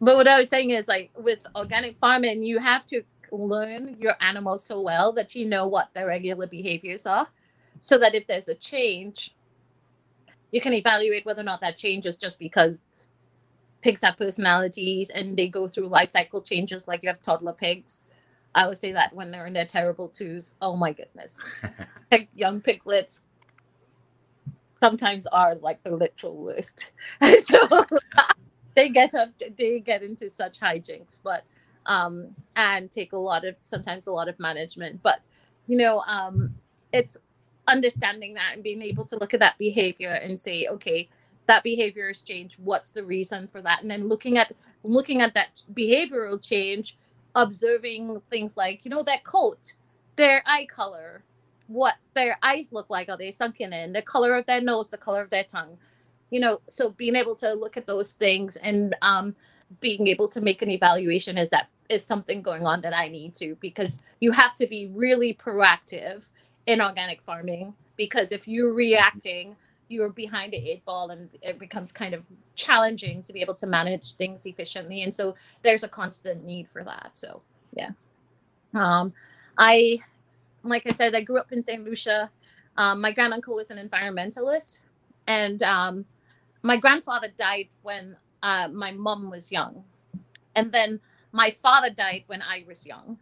But 0.00 0.16
what 0.16 0.28
I 0.28 0.38
was 0.38 0.48
saying 0.48 0.70
is 0.70 0.88
like 0.88 1.10
with 1.16 1.46
organic 1.56 1.96
farming, 1.96 2.42
you 2.42 2.58
have 2.58 2.84
to 2.86 3.02
learn 3.30 3.96
your 3.98 4.14
animals 4.20 4.62
so 4.64 4.80
well 4.80 5.12
that 5.14 5.34
you 5.34 5.46
know 5.46 5.66
what 5.66 5.94
their 5.94 6.06
regular 6.06 6.46
behaviors 6.46 7.06
are, 7.06 7.28
so 7.80 7.96
that 7.98 8.14
if 8.14 8.26
there's 8.26 8.48
a 8.48 8.54
change, 8.54 9.34
you 10.50 10.60
can 10.60 10.74
evaluate 10.74 11.24
whether 11.24 11.40
or 11.40 11.44
not 11.44 11.60
that 11.62 11.76
change 11.76 12.04
is 12.04 12.18
just 12.18 12.38
because 12.38 13.06
pigs 13.80 14.02
have 14.02 14.18
personalities 14.18 15.08
and 15.08 15.36
they 15.36 15.48
go 15.48 15.66
through 15.66 15.86
life 15.86 16.10
cycle 16.10 16.42
changes 16.42 16.86
like 16.86 17.02
you 17.02 17.08
have 17.08 17.22
toddler 17.22 17.54
pigs. 17.54 18.06
I 18.54 18.68
would 18.68 18.76
say 18.76 18.92
that 18.92 19.14
when 19.14 19.30
they're 19.30 19.46
in 19.46 19.54
their 19.54 19.64
terrible 19.64 20.10
twos, 20.10 20.56
oh 20.60 20.76
my 20.76 20.92
goodness. 20.92 21.42
young 22.34 22.60
piglets 22.60 23.24
sometimes 24.82 25.26
are 25.28 25.54
like 25.54 25.82
the 25.84 25.94
literal 25.94 26.44
worst. 26.44 26.92
so 27.46 27.86
they 28.74 28.88
get 28.88 29.14
up 29.14 29.30
they 29.58 29.80
get 29.80 30.02
into 30.02 30.30
such 30.30 30.60
hijinks, 30.60 31.20
but 31.22 31.44
um 31.86 32.34
and 32.56 32.90
take 32.90 33.12
a 33.12 33.18
lot 33.18 33.44
of 33.44 33.56
sometimes 33.62 34.06
a 34.06 34.12
lot 34.12 34.28
of 34.28 34.38
management. 34.40 35.02
But 35.02 35.20
you 35.66 35.76
know, 35.76 36.00
um 36.06 36.54
it's 36.92 37.16
understanding 37.68 38.34
that 38.34 38.52
and 38.54 38.62
being 38.62 38.82
able 38.82 39.04
to 39.06 39.16
look 39.16 39.34
at 39.34 39.40
that 39.40 39.58
behavior 39.58 40.12
and 40.12 40.38
say, 40.38 40.66
okay, 40.68 41.08
that 41.46 41.62
behavior 41.62 42.08
has 42.08 42.22
changed. 42.22 42.58
What's 42.62 42.92
the 42.92 43.04
reason 43.04 43.48
for 43.48 43.62
that? 43.62 43.82
And 43.82 43.90
then 43.90 44.08
looking 44.08 44.38
at 44.38 44.52
looking 44.84 45.20
at 45.22 45.34
that 45.34 45.64
behavioral 45.72 46.42
change 46.46 46.96
observing 47.34 48.20
things 48.30 48.56
like 48.58 48.84
you 48.84 48.90
know 48.90 49.02
that 49.02 49.24
coat 49.24 49.74
their 50.16 50.42
eye 50.44 50.66
color 50.70 51.24
what 51.66 51.94
their 52.14 52.36
eyes 52.42 52.68
look 52.72 52.90
like 52.90 53.08
are 53.08 53.16
they 53.16 53.30
sunken 53.30 53.72
in? 53.72 53.94
The 53.94 54.02
color 54.02 54.36
of 54.36 54.46
their 54.46 54.60
nose 54.60 54.90
the 54.90 54.98
color 54.98 55.22
of 55.22 55.30
their 55.30 55.44
tongue 55.44 55.78
you 56.32 56.40
know 56.40 56.60
so 56.66 56.90
being 56.90 57.14
able 57.14 57.36
to 57.36 57.52
look 57.52 57.76
at 57.76 57.86
those 57.86 58.14
things 58.14 58.56
and 58.56 58.96
um 59.02 59.36
being 59.80 60.08
able 60.08 60.26
to 60.26 60.40
make 60.40 60.62
an 60.62 60.70
evaluation 60.70 61.38
is 61.38 61.50
that 61.50 61.68
is 61.88 62.04
something 62.04 62.42
going 62.42 62.66
on 62.66 62.80
that 62.80 62.96
i 62.96 63.06
need 63.08 63.34
to 63.34 63.54
because 63.60 64.00
you 64.20 64.32
have 64.32 64.54
to 64.54 64.66
be 64.66 64.90
really 64.94 65.34
proactive 65.34 66.28
in 66.66 66.80
organic 66.80 67.20
farming 67.20 67.74
because 67.96 68.32
if 68.32 68.48
you're 68.48 68.72
reacting 68.72 69.54
you're 69.88 70.08
behind 70.08 70.54
the 70.54 70.56
eight 70.56 70.82
ball 70.86 71.10
and 71.10 71.28
it 71.42 71.58
becomes 71.58 71.92
kind 71.92 72.14
of 72.14 72.22
challenging 72.54 73.20
to 73.20 73.32
be 73.32 73.42
able 73.42 73.54
to 73.54 73.66
manage 73.66 74.14
things 74.14 74.46
efficiently 74.46 75.02
and 75.02 75.14
so 75.14 75.34
there's 75.62 75.84
a 75.84 75.88
constant 75.88 76.44
need 76.44 76.66
for 76.72 76.82
that 76.82 77.10
so 77.12 77.42
yeah. 77.74 77.90
Um 78.74 79.12
i 79.58 79.98
like 80.62 80.86
i 80.86 80.90
said 80.92 81.14
i 81.14 81.20
grew 81.20 81.36
up 81.36 81.52
in 81.52 81.62
st 81.62 81.84
lucia. 81.84 82.30
Um, 82.78 83.02
my 83.02 83.12
granduncle 83.12 83.54
was 83.56 83.70
an 83.70 83.76
environmentalist 83.76 84.80
and 85.26 85.62
um, 85.62 86.04
my 86.62 86.76
grandfather 86.76 87.28
died 87.36 87.68
when 87.82 88.16
uh, 88.42 88.68
my 88.72 88.92
mom 88.92 89.30
was 89.30 89.52
young 89.52 89.84
and 90.54 90.72
then 90.72 91.00
my 91.32 91.50
father 91.50 91.90
died 91.90 92.24
when 92.26 92.42
i 92.42 92.64
was 92.66 92.86
young 92.86 93.18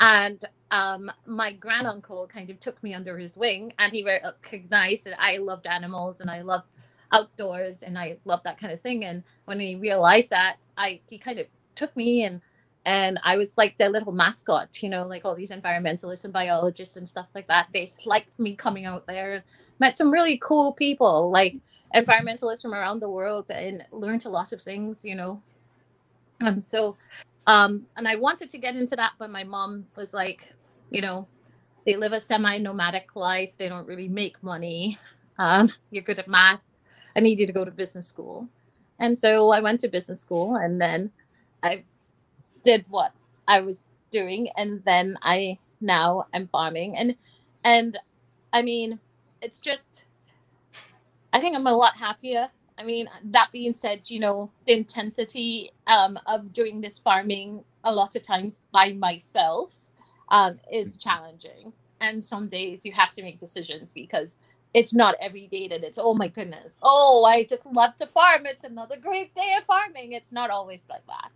and 0.00 0.44
um, 0.70 1.10
my 1.26 1.52
granduncle 1.52 2.28
kind 2.28 2.50
of 2.50 2.60
took 2.60 2.82
me 2.82 2.94
under 2.94 3.18
his 3.18 3.36
wing 3.36 3.72
and 3.78 3.92
he 3.92 4.04
recognized 4.04 5.04
that 5.06 5.20
I 5.20 5.38
loved 5.38 5.66
animals 5.66 6.20
and 6.20 6.30
I 6.30 6.42
love 6.42 6.64
outdoors 7.12 7.82
and 7.82 7.98
I 7.98 8.18
love 8.24 8.42
that 8.44 8.58
kind 8.58 8.72
of 8.72 8.80
thing. 8.80 9.04
And 9.04 9.24
when 9.46 9.60
he 9.60 9.76
realized 9.76 10.30
that, 10.30 10.56
I 10.76 11.00
he 11.08 11.18
kind 11.18 11.38
of 11.38 11.46
took 11.74 11.96
me 11.96 12.24
and 12.24 12.40
and 12.84 13.18
I 13.24 13.36
was 13.36 13.54
like 13.56 13.76
their 13.78 13.88
little 13.88 14.12
mascot, 14.12 14.82
you 14.82 14.88
know, 14.88 15.06
like 15.06 15.24
all 15.24 15.34
these 15.34 15.50
environmentalists 15.50 16.24
and 16.24 16.32
biologists 16.32 16.96
and 16.96 17.08
stuff 17.08 17.26
like 17.34 17.48
that. 17.48 17.68
They 17.72 17.92
liked 18.06 18.38
me 18.38 18.54
coming 18.54 18.84
out 18.86 19.06
there 19.06 19.34
and 19.34 19.42
met 19.78 19.96
some 19.96 20.12
really 20.12 20.38
cool 20.38 20.72
people, 20.72 21.30
like 21.30 21.56
environmentalists 21.94 22.62
from 22.62 22.74
around 22.74 23.00
the 23.00 23.10
world, 23.10 23.50
and 23.50 23.84
learned 23.92 24.26
a 24.26 24.30
lot 24.30 24.52
of 24.52 24.60
things, 24.60 25.04
you 25.04 25.14
know. 25.14 25.42
And 26.40 26.62
so 26.62 26.96
um, 27.48 27.86
and 27.96 28.06
I 28.06 28.16
wanted 28.16 28.50
to 28.50 28.58
get 28.58 28.76
into 28.76 28.94
that, 28.96 29.12
but 29.18 29.30
my 29.30 29.42
mom 29.42 29.86
was 29.96 30.12
like, 30.12 30.52
you 30.90 31.00
know, 31.00 31.26
they 31.86 31.96
live 31.96 32.12
a 32.12 32.20
semi 32.20 32.58
nomadic 32.58 33.16
life. 33.16 33.52
They 33.56 33.70
don't 33.70 33.86
really 33.86 34.06
make 34.06 34.42
money. 34.42 34.98
Um, 35.38 35.72
you're 35.90 36.04
good 36.04 36.18
at 36.18 36.28
math. 36.28 36.60
I 37.16 37.20
need 37.20 37.38
you 37.38 37.46
to 37.46 37.52
go 37.52 37.64
to 37.64 37.70
business 37.70 38.06
school. 38.06 38.48
And 38.98 39.18
so 39.18 39.50
I 39.50 39.60
went 39.60 39.80
to 39.80 39.88
business 39.88 40.20
school 40.20 40.56
and 40.56 40.78
then 40.78 41.10
I 41.62 41.84
did 42.64 42.84
what 42.90 43.12
I 43.46 43.60
was 43.60 43.82
doing. 44.10 44.50
And 44.54 44.84
then 44.84 45.16
I 45.22 45.58
now 45.80 46.26
I'm 46.34 46.48
farming. 46.48 46.98
And, 46.98 47.16
and 47.64 47.96
I 48.52 48.60
mean, 48.60 48.98
it's 49.40 49.58
just, 49.58 50.04
I 51.32 51.40
think 51.40 51.56
I'm 51.56 51.66
a 51.66 51.72
lot 51.72 51.96
happier 51.96 52.50
I 52.78 52.84
mean, 52.84 53.10
that 53.24 53.50
being 53.50 53.74
said, 53.74 54.08
you 54.08 54.20
know, 54.20 54.52
the 54.66 54.72
intensity 54.72 55.72
um, 55.88 56.18
of 56.26 56.52
doing 56.52 56.80
this 56.80 56.98
farming 56.98 57.64
a 57.82 57.92
lot 57.92 58.14
of 58.14 58.22
times 58.22 58.60
by 58.70 58.92
myself 58.92 59.74
um, 60.28 60.60
is 60.72 60.96
challenging. 60.96 61.72
And 62.00 62.22
some 62.22 62.48
days 62.48 62.84
you 62.84 62.92
have 62.92 63.12
to 63.14 63.22
make 63.22 63.40
decisions 63.40 63.92
because 63.92 64.38
it's 64.72 64.94
not 64.94 65.16
every 65.20 65.48
day 65.48 65.66
that 65.68 65.82
it's, 65.82 65.98
oh 66.00 66.14
my 66.14 66.28
goodness, 66.28 66.78
oh, 66.80 67.24
I 67.24 67.44
just 67.44 67.66
love 67.66 67.96
to 67.96 68.06
farm. 68.06 68.46
It's 68.46 68.62
another 68.62 68.96
great 69.00 69.34
day 69.34 69.54
of 69.58 69.64
farming. 69.64 70.12
It's 70.12 70.30
not 70.30 70.50
always 70.50 70.86
like 70.88 71.06
that. 71.08 71.30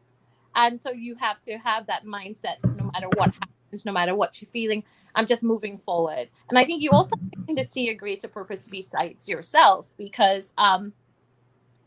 And 0.54 0.80
so 0.80 0.90
you 0.90 1.16
have 1.16 1.42
to 1.42 1.58
have 1.58 1.86
that 1.86 2.04
mindset 2.04 2.56
no 2.62 2.90
matter 2.92 3.08
what 3.16 3.34
happens, 3.34 3.56
no 3.84 3.92
matter 3.92 4.14
what 4.14 4.40
you're 4.40 4.48
feeling. 4.48 4.84
I'm 5.14 5.26
just 5.26 5.42
moving 5.42 5.78
forward. 5.78 6.28
And 6.48 6.58
I 6.58 6.64
think 6.64 6.82
you 6.82 6.90
also 6.90 7.16
need 7.46 7.56
to 7.56 7.64
see 7.64 7.88
a 7.88 7.94
greater 7.94 8.28
purpose 8.28 8.68
besides 8.68 9.28
yourself 9.28 9.94
because 9.98 10.54
um, 10.58 10.92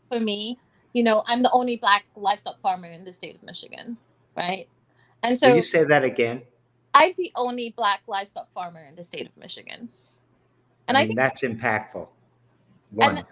for 0.08 0.20
me, 0.20 0.58
you 0.92 1.02
know, 1.02 1.22
I'm 1.26 1.42
the 1.42 1.50
only 1.50 1.76
black 1.76 2.04
livestock 2.16 2.60
farmer 2.60 2.88
in 2.88 3.04
the 3.04 3.12
state 3.12 3.34
of 3.34 3.42
Michigan, 3.42 3.98
right? 4.36 4.68
And 5.22 5.38
so 5.38 5.48
Will 5.48 5.56
you 5.56 5.62
say 5.62 5.84
that 5.84 6.04
again. 6.04 6.42
I'm 6.94 7.12
the 7.16 7.32
only 7.34 7.74
black 7.76 8.02
livestock 8.06 8.50
farmer 8.52 8.84
in 8.88 8.96
the 8.96 9.04
state 9.04 9.26
of 9.26 9.36
Michigan. 9.36 9.88
And 10.88 10.96
I, 10.96 11.02
mean, 11.02 11.04
I 11.04 11.06
think 11.06 11.18
that's 11.18 11.42
impactful. 11.42 12.08
One. 12.92 13.18
And, 13.18 13.26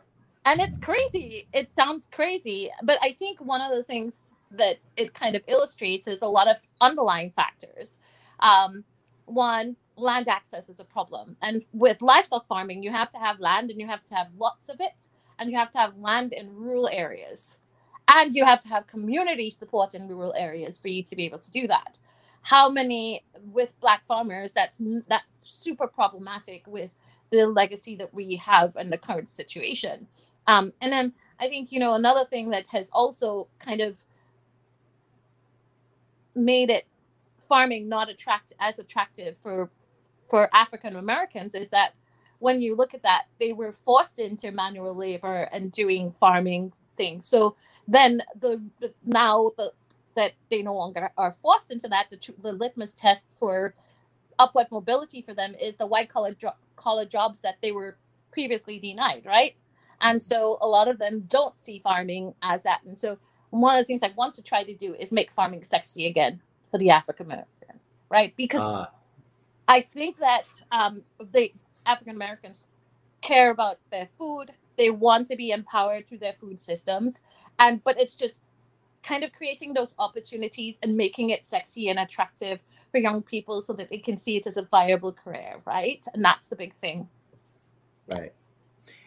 and 0.44 0.60
it's 0.60 0.76
crazy. 0.76 1.46
It 1.52 1.70
sounds 1.70 2.06
crazy, 2.12 2.70
but 2.82 2.98
I 3.02 3.12
think 3.12 3.40
one 3.40 3.60
of 3.60 3.74
the 3.74 3.82
things 3.82 4.22
that 4.50 4.76
it 4.96 5.14
kind 5.14 5.34
of 5.34 5.42
illustrates 5.46 6.06
is 6.06 6.22
a 6.22 6.26
lot 6.26 6.48
of 6.48 6.56
underlying 6.80 7.32
factors. 7.34 7.98
Um, 8.40 8.84
one, 9.26 9.76
land 9.96 10.28
access 10.28 10.68
is 10.68 10.80
a 10.80 10.84
problem. 10.84 11.36
And 11.42 11.64
with 11.72 12.02
livestock 12.02 12.46
farming, 12.46 12.82
you 12.82 12.90
have 12.90 13.10
to 13.10 13.18
have 13.18 13.40
land 13.40 13.70
and 13.70 13.80
you 13.80 13.86
have 13.86 14.04
to 14.06 14.14
have 14.14 14.34
lots 14.38 14.68
of 14.68 14.76
it 14.80 15.08
and 15.38 15.50
you 15.50 15.56
have 15.56 15.70
to 15.72 15.78
have 15.78 15.96
land 15.96 16.32
in 16.32 16.54
rural 16.54 16.88
areas. 16.92 17.58
And 18.08 18.34
you 18.34 18.44
have 18.44 18.60
to 18.62 18.68
have 18.68 18.86
community 18.86 19.50
support 19.50 19.94
in 19.94 20.08
rural 20.08 20.34
areas 20.34 20.78
for 20.78 20.88
you 20.88 21.02
to 21.04 21.16
be 21.16 21.24
able 21.24 21.38
to 21.38 21.50
do 21.50 21.66
that. 21.68 21.98
How 22.42 22.68
many 22.68 23.24
with 23.52 23.78
black 23.80 24.04
farmers 24.04 24.52
that's 24.52 24.80
that's 25.08 25.54
super 25.54 25.86
problematic 25.86 26.66
with 26.66 26.92
the 27.30 27.46
legacy 27.46 27.96
that 27.96 28.12
we 28.12 28.36
have 28.36 28.76
in 28.78 28.90
the 28.90 28.98
current 28.98 29.28
situation. 29.28 30.08
Um, 30.46 30.72
and 30.80 30.92
then 30.92 31.14
i 31.40 31.48
think 31.48 31.72
you 31.72 31.80
know 31.80 31.94
another 31.94 32.24
thing 32.24 32.50
that 32.50 32.66
has 32.68 32.90
also 32.90 33.48
kind 33.58 33.80
of 33.80 33.96
made 36.34 36.70
it 36.70 36.86
farming 37.44 37.88
not 37.88 38.10
attract 38.10 38.54
as 38.60 38.78
attractive 38.80 39.36
for 39.38 39.70
for 40.30 40.50
african 40.54 40.96
americans 40.96 41.54
is 41.54 41.70
that 41.70 41.94
when 42.40 42.62
you 42.62 42.76
look 42.76 42.94
at 42.94 43.04
that, 43.04 43.24
they 43.40 43.54
were 43.54 43.72
forced 43.72 44.20
into 44.20 44.52
manual 44.52 44.96
labor 44.96 45.48
and 45.52 45.72
doing 45.72 46.12
farming 46.12 46.74
things. 46.96 47.26
So 47.26 47.56
then 47.88 48.22
the 48.40 48.62
now 49.04 49.52
the 49.58 49.72
that 50.16 50.32
they 50.50 50.62
no 50.62 50.74
longer 50.74 51.10
are 51.18 51.32
forced 51.32 51.70
into 51.72 51.88
that, 51.88 52.08
the, 52.10 52.18
the 52.42 52.52
litmus 52.52 52.94
test 52.94 53.34
for 53.38 53.74
upward 54.38 54.68
mobility 54.72 55.22
for 55.22 55.34
them 55.34 55.54
is 55.60 55.78
the 55.78 55.86
white 55.88 56.10
collar 56.10 56.34
jo- 56.34 56.54
collar 56.76 57.06
jobs 57.06 57.42
that 57.42 57.56
they 57.62 57.72
were 57.72 57.98
previously 58.32 58.80
denied, 58.80 59.24
right? 59.26 59.56
And 60.02 60.22
so 60.22 60.58
a 60.62 60.68
lot 60.68 60.88
of 60.88 60.98
them 60.98 61.26
don't 61.28 61.58
see 61.58 61.80
farming 61.80 62.34
as 62.42 62.64
that. 62.64 62.82
And 62.86 62.98
so 62.98 63.18
one 63.50 63.76
of 63.76 63.82
the 63.82 63.86
things 63.86 64.02
I 64.04 64.12
want 64.16 64.34
to 64.36 64.44
try 64.44 64.64
to 64.64 64.74
do 64.76 64.94
is 64.94 65.12
make 65.12 65.32
farming 65.32 65.64
sexy 65.64 66.06
again 66.08 66.42
for 66.74 66.78
the 66.78 66.90
African 66.90 67.26
American, 67.26 67.78
right? 68.10 68.34
Because 68.36 68.62
uh. 68.62 68.86
I 69.68 69.80
think 69.80 70.18
that 70.18 70.42
um, 70.72 71.04
they 71.30 71.54
African 71.86 72.16
Americans 72.16 72.66
care 73.20 73.52
about 73.52 73.78
their 73.92 74.08
food. 74.18 74.50
They 74.76 74.90
want 74.90 75.28
to 75.28 75.36
be 75.36 75.52
empowered 75.52 76.08
through 76.08 76.18
their 76.18 76.32
food 76.32 76.58
systems. 76.58 77.22
And 77.60 77.80
but 77.84 78.00
it's 78.00 78.16
just 78.16 78.40
kind 79.04 79.22
of 79.22 79.32
creating 79.32 79.74
those 79.74 79.94
opportunities 80.00 80.80
and 80.82 80.96
making 80.96 81.30
it 81.30 81.44
sexy 81.44 81.90
and 81.90 82.00
attractive 82.00 82.58
for 82.90 82.98
young 82.98 83.22
people 83.22 83.62
so 83.62 83.72
that 83.74 83.88
they 83.88 83.98
can 83.98 84.16
see 84.16 84.34
it 84.34 84.48
as 84.48 84.56
a 84.56 84.62
viable 84.62 85.12
career, 85.12 85.60
right? 85.64 86.04
And 86.12 86.24
that's 86.24 86.48
the 86.48 86.56
big 86.56 86.74
thing. 86.74 87.08
Right. 88.10 88.32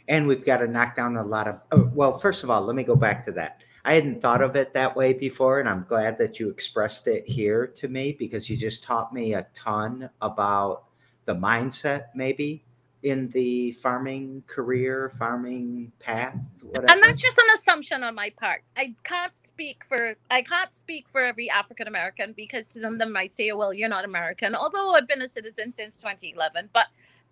And 0.07 0.25
we've 0.25 0.45
got 0.45 0.59
to 0.59 0.67
knock 0.67 0.95
down 0.95 1.17
a 1.17 1.23
lot 1.23 1.49
of, 1.49 1.59
oh, 1.73 1.91
well, 1.93 2.13
first 2.13 2.45
of 2.45 2.49
all, 2.49 2.61
let 2.61 2.77
me 2.77 2.85
go 2.85 2.95
back 2.95 3.25
to 3.25 3.33
that. 3.33 3.59
I 3.87 3.93
hadn't 3.93 4.21
thought 4.21 4.41
mm-hmm. 4.41 4.49
of 4.49 4.55
it 4.57 4.73
that 4.73 4.95
way 4.95 5.13
before, 5.13 5.61
and 5.61 5.69
I'm 5.69 5.85
glad 5.87 6.17
that 6.17 6.41
you 6.41 6.49
expressed 6.49 7.07
it 7.07 7.25
here 7.25 7.65
to 7.67 7.87
me 7.87 8.11
because 8.19 8.49
you 8.49 8.57
just 8.57 8.83
taught 8.83 9.13
me 9.13 9.33
a 9.33 9.47
ton 9.53 10.09
about 10.21 10.83
the 11.23 11.33
mindset, 11.33 12.07
maybe 12.13 12.65
in 13.03 13.29
the 13.29 13.71
farming 13.73 14.43
career, 14.45 15.13
farming 15.17 15.93
path, 15.99 16.35
whatever. 16.61 16.91
And 16.91 17.01
that's 17.01 17.21
just 17.21 17.37
an 17.37 17.45
assumption 17.55 18.03
on 18.03 18.13
my 18.13 18.29
part. 18.37 18.63
I 18.75 18.93
can't 19.05 19.33
speak 19.33 19.85
for 19.85 20.15
I 20.29 20.41
can't 20.41 20.71
speak 20.71 21.07
for 21.07 21.21
every 21.23 21.49
African 21.49 21.87
American 21.87 22.33
because 22.35 22.67
some 22.67 22.93
of 22.93 22.99
them 22.99 23.13
might 23.13 23.31
say, 23.31 23.53
"Well, 23.53 23.73
you're 23.73 23.87
not 23.87 24.03
American." 24.03 24.53
Although 24.53 24.95
I've 24.95 25.07
been 25.07 25.21
a 25.21 25.29
citizen 25.29 25.71
since 25.71 25.95
2011, 25.95 26.71
but 26.73 26.87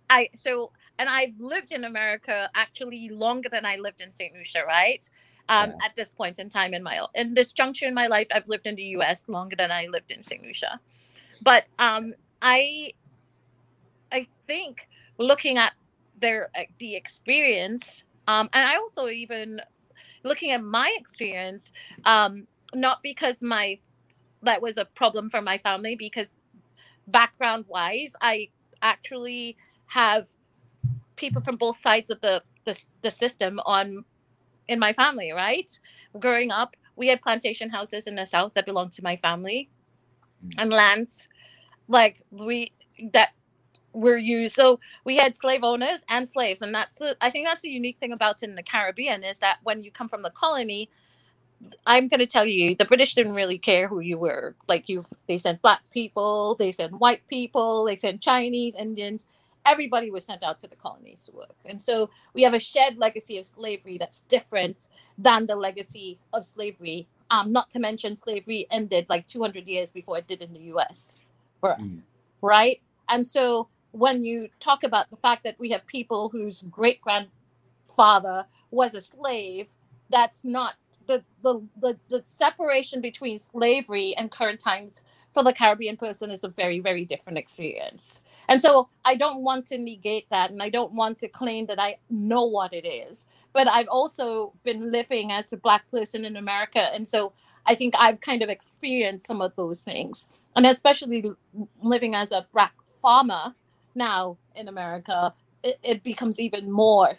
I 0.08 0.30
so 0.34 0.72
and 0.98 1.10
I've 1.10 1.38
lived 1.38 1.72
in 1.72 1.84
America 1.84 2.48
actually 2.54 3.10
longer 3.10 3.50
than 3.50 3.66
I 3.66 3.76
lived 3.76 4.00
in 4.00 4.10
St. 4.10 4.32
Lucia, 4.34 4.62
right? 4.66 5.06
Um, 5.48 5.70
yeah. 5.70 5.86
At 5.86 5.96
this 5.96 6.12
point 6.12 6.38
in 6.38 6.48
time 6.48 6.74
in 6.74 6.82
my 6.82 7.06
in 7.14 7.34
this 7.34 7.52
juncture 7.52 7.86
in 7.86 7.94
my 7.94 8.08
life, 8.08 8.26
I've 8.34 8.48
lived 8.48 8.66
in 8.66 8.74
the 8.74 8.82
U.S. 8.98 9.28
longer 9.28 9.54
than 9.56 9.70
I 9.70 9.86
lived 9.86 10.10
in 10.10 10.22
St. 10.22 10.42
Lucia, 10.42 10.80
but 11.40 11.66
um, 11.78 12.14
I 12.42 12.92
I 14.10 14.26
think 14.46 14.88
looking 15.18 15.58
at 15.58 15.72
their 16.20 16.50
uh, 16.58 16.62
the 16.78 16.94
experience 16.94 18.04
um, 18.28 18.48
and 18.52 18.68
i 18.68 18.76
also 18.76 19.08
even 19.08 19.60
looking 20.24 20.50
at 20.50 20.62
my 20.62 20.94
experience 20.98 21.72
um, 22.04 22.46
not 22.74 23.02
because 23.02 23.42
my 23.42 23.78
that 24.42 24.60
was 24.60 24.76
a 24.76 24.84
problem 24.84 25.28
for 25.30 25.40
my 25.40 25.58
family 25.58 25.96
because 25.96 26.36
background 27.08 27.64
wise 27.68 28.14
i 28.20 28.48
actually 28.82 29.56
have 29.86 30.26
people 31.16 31.40
from 31.40 31.56
both 31.56 31.76
sides 31.76 32.10
of 32.10 32.20
the, 32.20 32.42
the 32.64 32.84
the 33.02 33.10
system 33.10 33.60
on 33.64 34.04
in 34.68 34.78
my 34.78 34.92
family 34.92 35.32
right 35.32 35.78
growing 36.18 36.50
up 36.50 36.76
we 36.96 37.08
had 37.08 37.20
plantation 37.20 37.70
houses 37.70 38.06
in 38.06 38.14
the 38.14 38.24
south 38.24 38.54
that 38.54 38.66
belonged 38.66 38.92
to 38.92 39.02
my 39.02 39.16
family 39.16 39.68
mm. 40.44 40.52
and 40.58 40.70
lands 40.70 41.28
like 41.88 42.22
we 42.30 42.72
that 43.12 43.30
were 43.96 44.16
used. 44.16 44.54
So 44.54 44.78
we 45.04 45.16
had 45.16 45.34
slave 45.34 45.64
owners 45.64 46.04
and 46.08 46.28
slaves, 46.28 46.62
and 46.62 46.74
that's 46.74 46.98
the, 46.98 47.16
I 47.20 47.30
think 47.30 47.46
that's 47.46 47.62
the 47.62 47.70
unique 47.70 47.98
thing 47.98 48.12
about 48.12 48.42
in 48.42 48.54
the 48.54 48.62
Caribbean 48.62 49.24
is 49.24 49.38
that 49.40 49.58
when 49.62 49.82
you 49.82 49.90
come 49.90 50.08
from 50.08 50.22
the 50.22 50.30
colony, 50.30 50.90
I'm 51.86 52.08
going 52.08 52.20
to 52.20 52.26
tell 52.26 52.44
you, 52.44 52.76
the 52.76 52.84
British 52.84 53.14
didn't 53.14 53.34
really 53.34 53.58
care 53.58 53.88
who 53.88 54.00
you 54.00 54.18
were. 54.18 54.54
Like 54.68 54.88
you, 54.88 55.06
they 55.26 55.38
sent 55.38 55.62
black 55.62 55.80
people, 55.90 56.54
they 56.58 56.70
sent 56.70 57.00
white 57.00 57.26
people, 57.28 57.86
they 57.86 57.96
sent 57.96 58.20
Chinese, 58.20 58.74
Indians. 58.74 59.24
Everybody 59.66 60.10
was 60.10 60.24
sent 60.24 60.42
out 60.42 60.58
to 60.60 60.68
the 60.68 60.76
colonies 60.76 61.24
to 61.24 61.32
work, 61.32 61.56
and 61.64 61.80
so 61.80 62.10
we 62.34 62.42
have 62.42 62.54
a 62.54 62.60
shared 62.60 62.96
legacy 62.96 63.38
of 63.38 63.46
slavery 63.46 63.98
that's 63.98 64.20
different 64.20 64.88
than 65.18 65.46
the 65.46 65.56
legacy 65.56 66.18
of 66.32 66.44
slavery. 66.44 67.08
Um, 67.30 67.52
not 67.52 67.70
to 67.70 67.80
mention, 67.80 68.14
slavery 68.14 68.66
ended 68.70 69.06
like 69.08 69.26
200 69.26 69.66
years 69.66 69.90
before 69.90 70.18
it 70.18 70.28
did 70.28 70.42
in 70.42 70.52
the 70.52 70.60
U.S. 70.60 71.16
for 71.60 71.72
us, 71.72 71.80
mm. 71.80 72.06
right? 72.40 72.80
And 73.08 73.26
so 73.26 73.68
when 73.92 74.22
you 74.22 74.48
talk 74.60 74.84
about 74.84 75.10
the 75.10 75.16
fact 75.16 75.42
that 75.44 75.58
we 75.58 75.70
have 75.70 75.86
people 75.86 76.28
whose 76.28 76.62
great 76.70 77.00
grandfather 77.00 78.46
was 78.70 78.94
a 78.94 79.00
slave, 79.00 79.68
that's 80.10 80.44
not 80.44 80.74
the, 81.06 81.22
the, 81.42 81.62
the, 81.80 81.98
the 82.08 82.22
separation 82.24 83.00
between 83.00 83.38
slavery 83.38 84.14
and 84.16 84.30
current 84.30 84.60
times 84.60 85.02
for 85.32 85.42
the 85.42 85.52
Caribbean 85.52 85.96
person 85.96 86.30
is 86.30 86.44
a 86.44 86.48
very, 86.48 86.80
very 86.80 87.04
different 87.04 87.38
experience. 87.38 88.22
And 88.48 88.60
so 88.60 88.88
I 89.04 89.16
don't 89.16 89.42
want 89.42 89.66
to 89.66 89.78
negate 89.78 90.26
that 90.30 90.50
and 90.50 90.62
I 90.62 90.70
don't 90.70 90.92
want 90.92 91.18
to 91.18 91.28
claim 91.28 91.66
that 91.66 91.78
I 91.78 91.98
know 92.08 92.44
what 92.44 92.72
it 92.72 92.86
is. 92.86 93.26
But 93.52 93.68
I've 93.68 93.88
also 93.88 94.54
been 94.64 94.90
living 94.90 95.32
as 95.32 95.52
a 95.52 95.58
Black 95.58 95.90
person 95.90 96.24
in 96.24 96.36
America. 96.36 96.78
And 96.94 97.06
so 97.06 97.34
I 97.66 97.74
think 97.74 97.94
I've 97.98 98.20
kind 98.20 98.42
of 98.42 98.48
experienced 98.48 99.26
some 99.26 99.42
of 99.42 99.54
those 99.56 99.82
things. 99.82 100.26
And 100.54 100.64
especially 100.64 101.22
living 101.82 102.14
as 102.14 102.32
a 102.32 102.46
Black 102.52 102.72
farmer 103.02 103.54
now 103.94 104.38
in 104.54 104.68
America, 104.68 105.34
it, 105.62 105.78
it 105.82 106.02
becomes 106.02 106.40
even 106.40 106.70
more 106.70 107.18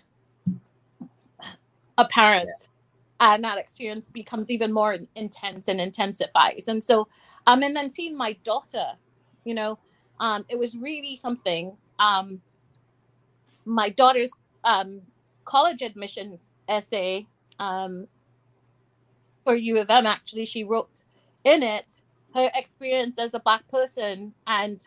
apparent. 1.98 2.50
Yeah. 2.50 2.77
And 3.20 3.44
that 3.44 3.58
experience 3.58 4.10
becomes 4.12 4.52
even 4.52 4.72
more 4.72 4.98
intense 5.16 5.68
and 5.68 5.82
intensifies. 5.82 6.66
And 6.68 6.84
so, 6.84 7.08
um, 7.48 7.64
and 7.64 7.76
then 7.76 7.90
seeing 7.90 8.16
my 8.16 8.34
daughter, 8.44 8.94
you 9.44 9.56
know, 9.56 9.80
um, 10.20 10.46
it 10.50 10.60
was 10.60 10.76
really 10.76 11.16
something. 11.16 11.78
Um, 12.00 12.42
my 13.66 13.90
daughter's 13.90 14.32
um, 14.64 15.02
college 15.46 15.82
admissions 15.82 16.50
essay 16.68 17.28
um, 17.60 18.08
for 19.44 19.56
U 19.56 19.78
of 19.80 19.90
M, 19.90 20.06
actually, 20.06 20.46
she 20.46 20.64
wrote 20.64 21.04
in 21.44 21.64
it 21.64 22.02
her 22.36 22.52
experience 22.54 23.18
as 23.18 23.34
a 23.34 23.40
black 23.40 23.68
person 23.70 24.34
and 24.46 24.86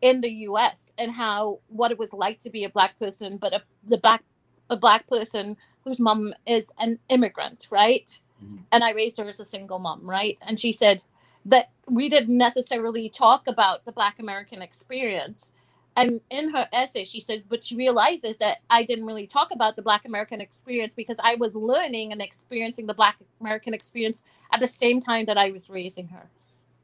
in 0.00 0.20
the 0.20 0.30
US 0.48 0.92
and 0.98 1.12
how 1.12 1.60
what 1.68 1.90
it 1.90 1.98
was 1.98 2.12
like 2.12 2.38
to 2.40 2.50
be 2.50 2.64
a 2.64 2.70
black 2.70 2.98
person, 2.98 3.38
but 3.38 3.52
a 3.52 3.62
the 3.86 3.98
black 3.98 4.22
a 4.70 4.76
black 4.76 5.06
person 5.08 5.56
whose 5.84 5.98
mom 5.98 6.32
is 6.46 6.70
an 6.78 6.98
immigrant, 7.08 7.68
right? 7.70 8.20
Mm-hmm. 8.44 8.62
And 8.72 8.84
I 8.84 8.92
raised 8.92 9.18
her 9.18 9.28
as 9.28 9.40
a 9.40 9.44
single 9.44 9.78
mom, 9.78 10.08
right? 10.08 10.38
And 10.42 10.58
she 10.58 10.72
said 10.72 11.02
that 11.44 11.70
we 11.88 12.08
didn't 12.08 12.36
necessarily 12.36 13.08
talk 13.08 13.46
about 13.46 13.84
the 13.84 13.92
black 13.92 14.18
American 14.18 14.62
experience. 14.62 15.52
And 15.96 16.20
in 16.28 16.50
her 16.50 16.68
essay, 16.72 17.04
she 17.04 17.20
says, 17.20 17.42
but 17.42 17.64
she 17.64 17.74
realizes 17.74 18.36
that 18.36 18.58
I 18.68 18.84
didn't 18.84 19.06
really 19.06 19.26
talk 19.26 19.48
about 19.50 19.76
the 19.76 19.82
Black 19.82 20.04
American 20.04 20.42
experience 20.42 20.94
because 20.94 21.18
I 21.24 21.36
was 21.36 21.56
learning 21.56 22.12
and 22.12 22.20
experiencing 22.20 22.86
the 22.86 22.92
Black 22.92 23.16
American 23.40 23.72
experience 23.72 24.22
at 24.52 24.60
the 24.60 24.66
same 24.66 25.00
time 25.00 25.24
that 25.24 25.38
I 25.38 25.50
was 25.52 25.70
raising 25.70 26.08
her. 26.08 26.28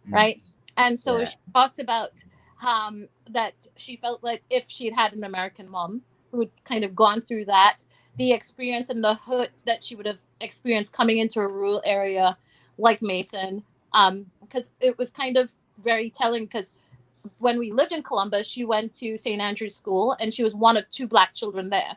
Mm-hmm. 0.07 0.15
Right. 0.15 0.43
And 0.79 0.99
so 0.99 1.19
yeah. 1.19 1.25
she 1.27 1.37
talked 1.53 1.79
about 1.79 2.25
um, 2.67 3.09
that 3.29 3.67
she 3.77 3.97
felt 3.97 4.25
like 4.25 4.43
if 4.49 4.71
she'd 4.71 4.95
had 4.95 5.13
an 5.13 5.25
American 5.25 5.69
mom 5.69 6.01
who 6.33 6.41
had 6.41 6.51
kind 6.65 6.85
of 6.85 6.97
gone 6.97 7.21
through 7.23 7.45
that, 7.45 7.85
the 8.17 8.33
experience 8.33 8.91
and 8.91 9.05
the 9.05 9.15
hurt 9.15 9.63
that 9.67 9.85
she 9.85 9.95
would 9.95 10.07
have 10.07 10.21
experienced 10.41 10.93
coming 10.93 11.19
into 11.19 11.41
a 11.41 11.47
rural 11.47 11.83
area 11.85 12.37
like 12.79 13.03
Mason, 13.03 13.63
because 13.93 14.69
um, 14.69 14.75
it 14.81 14.99
was 14.99 15.11
kind 15.11 15.37
of 15.37 15.51
very 15.79 16.11
telling 16.11 16.45
because 16.45 16.73
when 17.39 17.59
we 17.59 17.71
lived 17.71 17.93
in 17.93 18.03
Columbus, 18.03 18.49
she 18.49 18.65
went 18.65 18.95
to 18.95 19.17
St. 19.17 19.41
Andrew's 19.41 19.77
School 19.77 20.17
and 20.19 20.35
she 20.35 20.43
was 20.43 20.55
one 20.55 20.77
of 20.77 20.89
two 20.89 21.07
black 21.07 21.35
children 21.35 21.71
there. 21.71 21.97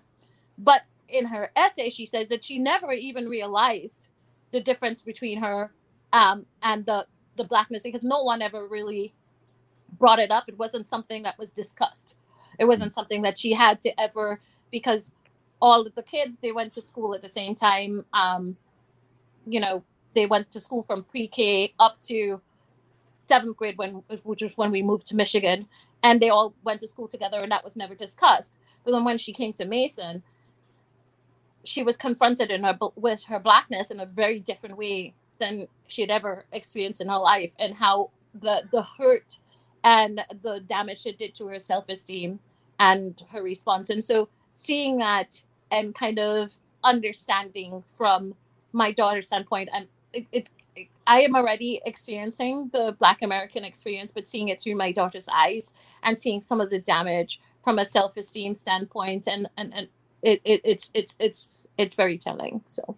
But 0.57 0.81
in 1.07 1.25
her 1.27 1.51
essay, 1.55 1.89
she 1.89 2.05
says 2.05 2.27
that 2.29 2.45
she 2.45 2.59
never 2.59 2.91
even 2.91 3.27
realized 3.27 4.09
the 4.51 4.61
difference 4.61 5.01
between 5.01 5.41
her 5.41 5.71
um, 6.13 6.45
and 6.61 6.85
the, 6.85 7.07
the 7.37 7.43
blackness 7.43 7.83
because 7.83 8.03
no 8.03 8.23
one 8.23 8.41
ever 8.41 8.67
really 8.67 9.13
brought 9.97 10.19
it 10.19 10.31
up. 10.31 10.45
It 10.47 10.57
wasn't 10.57 10.85
something 10.85 11.23
that 11.23 11.37
was 11.37 11.51
discussed. 11.51 12.15
It 12.59 12.65
wasn't 12.65 12.91
mm. 12.91 12.95
something 12.95 13.21
that 13.23 13.37
she 13.37 13.53
had 13.53 13.81
to 13.81 13.99
ever 13.99 14.39
because 14.71 15.11
all 15.61 15.85
of 15.85 15.95
the 15.95 16.03
kids 16.03 16.37
they 16.41 16.51
went 16.51 16.73
to 16.73 16.81
school 16.81 17.13
at 17.15 17.21
the 17.21 17.27
same 17.27 17.55
time. 17.55 18.05
Um, 18.13 18.57
you 19.47 19.59
know, 19.59 19.83
they 20.13 20.25
went 20.25 20.51
to 20.51 20.59
school 20.59 20.83
from 20.83 21.03
pre-K 21.03 21.73
up 21.79 21.99
to 22.01 22.41
seventh 23.27 23.57
grade 23.57 23.77
when 23.77 24.03
which 24.23 24.41
was 24.41 24.51
when 24.55 24.71
we 24.71 24.81
moved 24.81 25.07
to 25.07 25.15
Michigan, 25.15 25.67
and 26.03 26.21
they 26.21 26.29
all 26.29 26.53
went 26.63 26.79
to 26.81 26.87
school 26.87 27.07
together, 27.07 27.41
and 27.41 27.51
that 27.51 27.63
was 27.63 27.75
never 27.75 27.95
discussed. 27.95 28.59
But 28.83 28.91
then 28.91 29.05
when 29.05 29.17
she 29.17 29.33
came 29.33 29.53
to 29.53 29.65
Mason, 29.65 30.23
she 31.63 31.83
was 31.83 31.97
confronted 31.97 32.51
in 32.51 32.63
her 32.63 32.77
with 32.95 33.23
her 33.23 33.39
blackness 33.39 33.91
in 33.91 33.99
a 33.99 34.05
very 34.05 34.39
different 34.39 34.77
way 34.77 35.13
than 35.39 35.67
she 35.87 36.01
had 36.01 36.11
ever 36.11 36.45
experienced 36.51 37.01
in 37.01 37.07
her 37.07 37.17
life, 37.17 37.51
and 37.59 37.75
how 37.75 38.11
the 38.33 38.63
the 38.71 38.83
hurt 38.83 39.39
and 39.83 40.21
the 40.41 40.59
damage 40.59 41.05
it 41.05 41.17
did 41.17 41.35
to 41.35 41.47
her 41.47 41.59
self 41.59 41.87
esteem 41.89 42.39
and 42.79 43.23
her 43.31 43.41
response. 43.41 43.89
And 43.89 44.03
so 44.03 44.29
seeing 44.53 44.97
that 44.97 45.43
and 45.71 45.95
kind 45.95 46.19
of 46.19 46.51
understanding 46.83 47.83
from 47.97 48.35
my 48.73 48.91
daughter's 48.91 49.27
standpoint, 49.27 49.69
and 49.73 49.87
it, 50.13 50.25
it's 50.31 50.49
I 51.07 51.21
am 51.21 51.35
already 51.35 51.81
experiencing 51.85 52.69
the 52.73 52.95
Black 52.97 53.21
American 53.21 53.63
experience, 53.63 54.11
but 54.11 54.27
seeing 54.27 54.49
it 54.49 54.59
through 54.59 54.75
my 54.75 54.91
daughter's 54.91 55.27
eyes 55.31 55.71
and 56.03 56.17
seeing 56.17 56.41
some 56.41 56.59
of 56.59 56.69
the 56.69 56.79
damage 56.79 57.39
from 57.63 57.79
a 57.79 57.85
self 57.85 58.17
esteem 58.17 58.55
standpoint, 58.55 59.27
and 59.27 59.47
and, 59.57 59.73
and 59.73 59.87
it, 60.21 60.41
it, 60.43 60.61
it's 60.63 60.91
it's 60.93 61.15
it's 61.19 61.67
it's 61.77 61.95
very 61.95 62.17
telling. 62.17 62.61
So, 62.67 62.95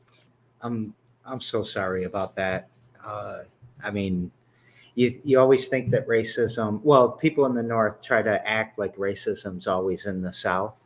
I'm 0.62 0.94
I'm 1.26 1.42
so 1.42 1.64
sorry 1.64 2.06
about 2.06 2.36
that. 2.36 2.70
Uh, 3.06 3.40
I 3.84 3.92
mean, 3.92 4.32
you 4.98 5.22
you 5.24 5.40
always 5.40 5.68
think 5.70 5.92
that 5.92 6.08
racism 6.08 6.82
well 6.84 7.12
people 7.12 7.46
in 7.46 7.54
the 7.54 7.64
north 7.64 8.02
try 8.02 8.22
to 8.22 8.36
act 8.48 8.78
like 8.80 8.96
racism's 8.98 9.68
always 9.68 10.06
in 10.06 10.22
the 10.22 10.34
south 10.34 10.84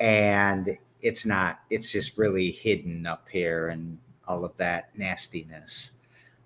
and 0.00 0.78
it's 1.02 1.26
not 1.26 1.60
it's 1.68 1.90
just 1.90 2.16
really 2.16 2.50
hidden 2.50 3.06
up 3.06 3.26
here 3.28 3.68
and 3.68 3.98
all 4.28 4.44
of 4.44 4.56
that 4.56 4.90
nastiness 4.96 5.92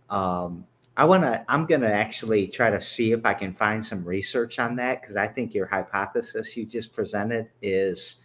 Um, 0.09 0.67
I 0.99 1.05
want 1.05 1.25
to, 1.25 1.45
I'm 1.49 1.67
going 1.67 1.83
to 1.83 1.93
actually 1.93 2.49
try 2.49 2.71
to 2.71 2.81
see 2.81 3.13
if 3.13 3.27
I 3.27 3.35
can 3.35 3.53
find 3.53 3.85
some 3.85 4.03
research 4.05 4.59
on 4.59 4.77
that 4.77 5.03
because 5.03 5.17
I 5.17 5.27
think 5.27 5.53
your 5.53 5.67
hypothesis 5.67 6.57
you 6.57 6.65
just 6.65 6.93
presented 6.95 7.51
is, 7.61 8.23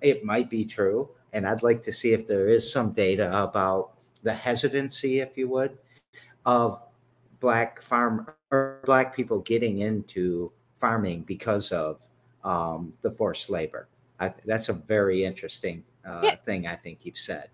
it 0.00 0.24
might 0.24 0.48
be 0.48 0.64
true. 0.64 1.10
And 1.34 1.46
I'd 1.46 1.62
like 1.62 1.82
to 1.82 1.92
see 1.92 2.12
if 2.12 2.26
there 2.26 2.48
is 2.48 2.70
some 2.70 2.92
data 2.92 3.28
about 3.42 3.92
the 4.22 4.32
hesitancy, 4.32 5.20
if 5.20 5.36
you 5.36 5.48
would, 5.48 5.76
of 6.46 6.80
black 7.40 7.80
farm 7.80 8.26
or 8.50 8.80
black 8.84 9.14
people 9.14 9.40
getting 9.40 9.78
into 9.78 10.52
farming 10.78 11.22
because 11.22 11.72
of 11.72 12.00
um, 12.44 12.92
the 13.02 13.10
forced 13.10 13.50
labor. 13.50 13.88
I, 14.18 14.32
that's 14.44 14.68
a 14.68 14.74
very 14.74 15.24
interesting 15.24 15.82
uh, 16.06 16.20
yeah. 16.22 16.34
thing 16.44 16.66
I 16.66 16.76
think 16.76 17.04
you've 17.04 17.18
said. 17.18 17.48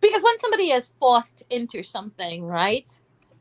Because 0.00 0.22
when 0.22 0.38
somebody 0.38 0.70
is 0.70 0.92
forced 1.00 1.44
into 1.50 1.82
something, 1.82 2.44
right? 2.44 2.88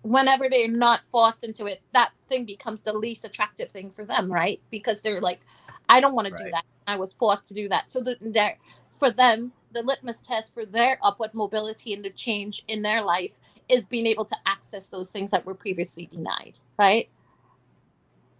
Whenever 0.04 0.50
they're 0.50 0.68
not 0.68 1.04
forced 1.06 1.44
into 1.44 1.66
it, 1.66 1.82
that 1.94 2.12
thing 2.28 2.46
becomes 2.46 2.82
the 2.82 2.94
least 2.94 3.26
attractive 3.26 3.70
thing 3.72 3.92
for 3.92 4.06
them, 4.06 4.32
right? 4.32 4.62
Because 4.70 5.02
they're 5.02 5.22
like, 5.22 5.42
I 5.90 6.00
don't 6.00 6.16
want 6.16 6.28
to 6.28 6.44
do 6.44 6.50
that. 6.52 6.64
I 6.88 6.96
was 6.96 7.14
forced 7.14 7.48
to 7.50 7.54
do 7.54 7.68
that. 7.70 7.92
So 7.92 8.02
that 8.02 8.58
for 8.98 9.12
them, 9.12 9.52
the 9.72 9.82
litmus 9.82 10.20
test 10.20 10.54
for 10.54 10.66
their 10.66 10.98
upward 11.04 11.32
mobility 11.34 11.94
and 11.94 12.04
the 12.04 12.10
change 12.12 12.64
in 12.68 12.82
their 12.82 13.02
life 13.02 13.38
is 13.70 13.86
being 13.86 14.06
able 14.08 14.26
to 14.26 14.36
access 14.46 14.90
those 14.90 15.10
things 15.10 15.32
that 15.32 15.46
were 15.46 15.56
previously 15.56 16.08
denied, 16.08 16.54
right? 16.78 17.10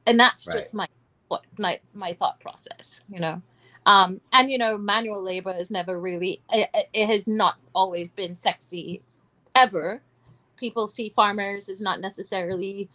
And 0.06 0.20
that's 0.20 0.48
right. 0.48 0.56
just 0.56 0.74
my 0.74 0.88
my 1.58 1.80
my 1.94 2.14
thought 2.14 2.40
process, 2.40 3.02
you 3.10 3.20
know. 3.20 3.42
Um, 3.86 4.22
and 4.34 4.52
you 4.52 4.58
know, 4.58 4.78
manual 4.78 5.22
labor 5.22 5.52
is 5.52 5.70
never 5.70 6.00
really 6.00 6.42
it, 6.52 6.70
it 6.94 7.08
has 7.08 7.28
not 7.28 7.56
always 7.74 8.12
been 8.12 8.36
sexy 8.36 9.02
ever. 9.54 10.02
People 10.58 10.88
see 10.88 11.10
farmers 11.10 11.70
as 11.70 11.82
not 11.82 12.00
necessarily 12.00 12.90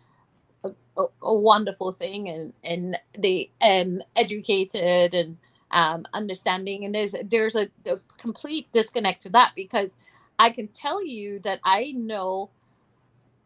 a, 0.65 0.71
a, 0.97 1.05
a 1.23 1.35
wonderful 1.35 1.93
thing 1.93 2.29
and 2.29 2.53
and 2.63 2.97
they 3.19 3.51
and 3.61 4.05
educated 4.17 5.15
and 5.15 5.37
um, 5.73 6.05
understanding 6.13 6.85
and 6.85 6.95
there's 6.95 7.15
there's 7.25 7.55
a, 7.55 7.69
a 7.87 7.99
complete 8.19 8.71
disconnect 8.73 9.23
to 9.23 9.29
that 9.29 9.53
because 9.55 9.97
I 10.41 10.51
can 10.51 10.69
tell 10.69 11.05
you 11.05 11.39
that 11.41 11.61
I 11.65 11.93
know 11.93 12.51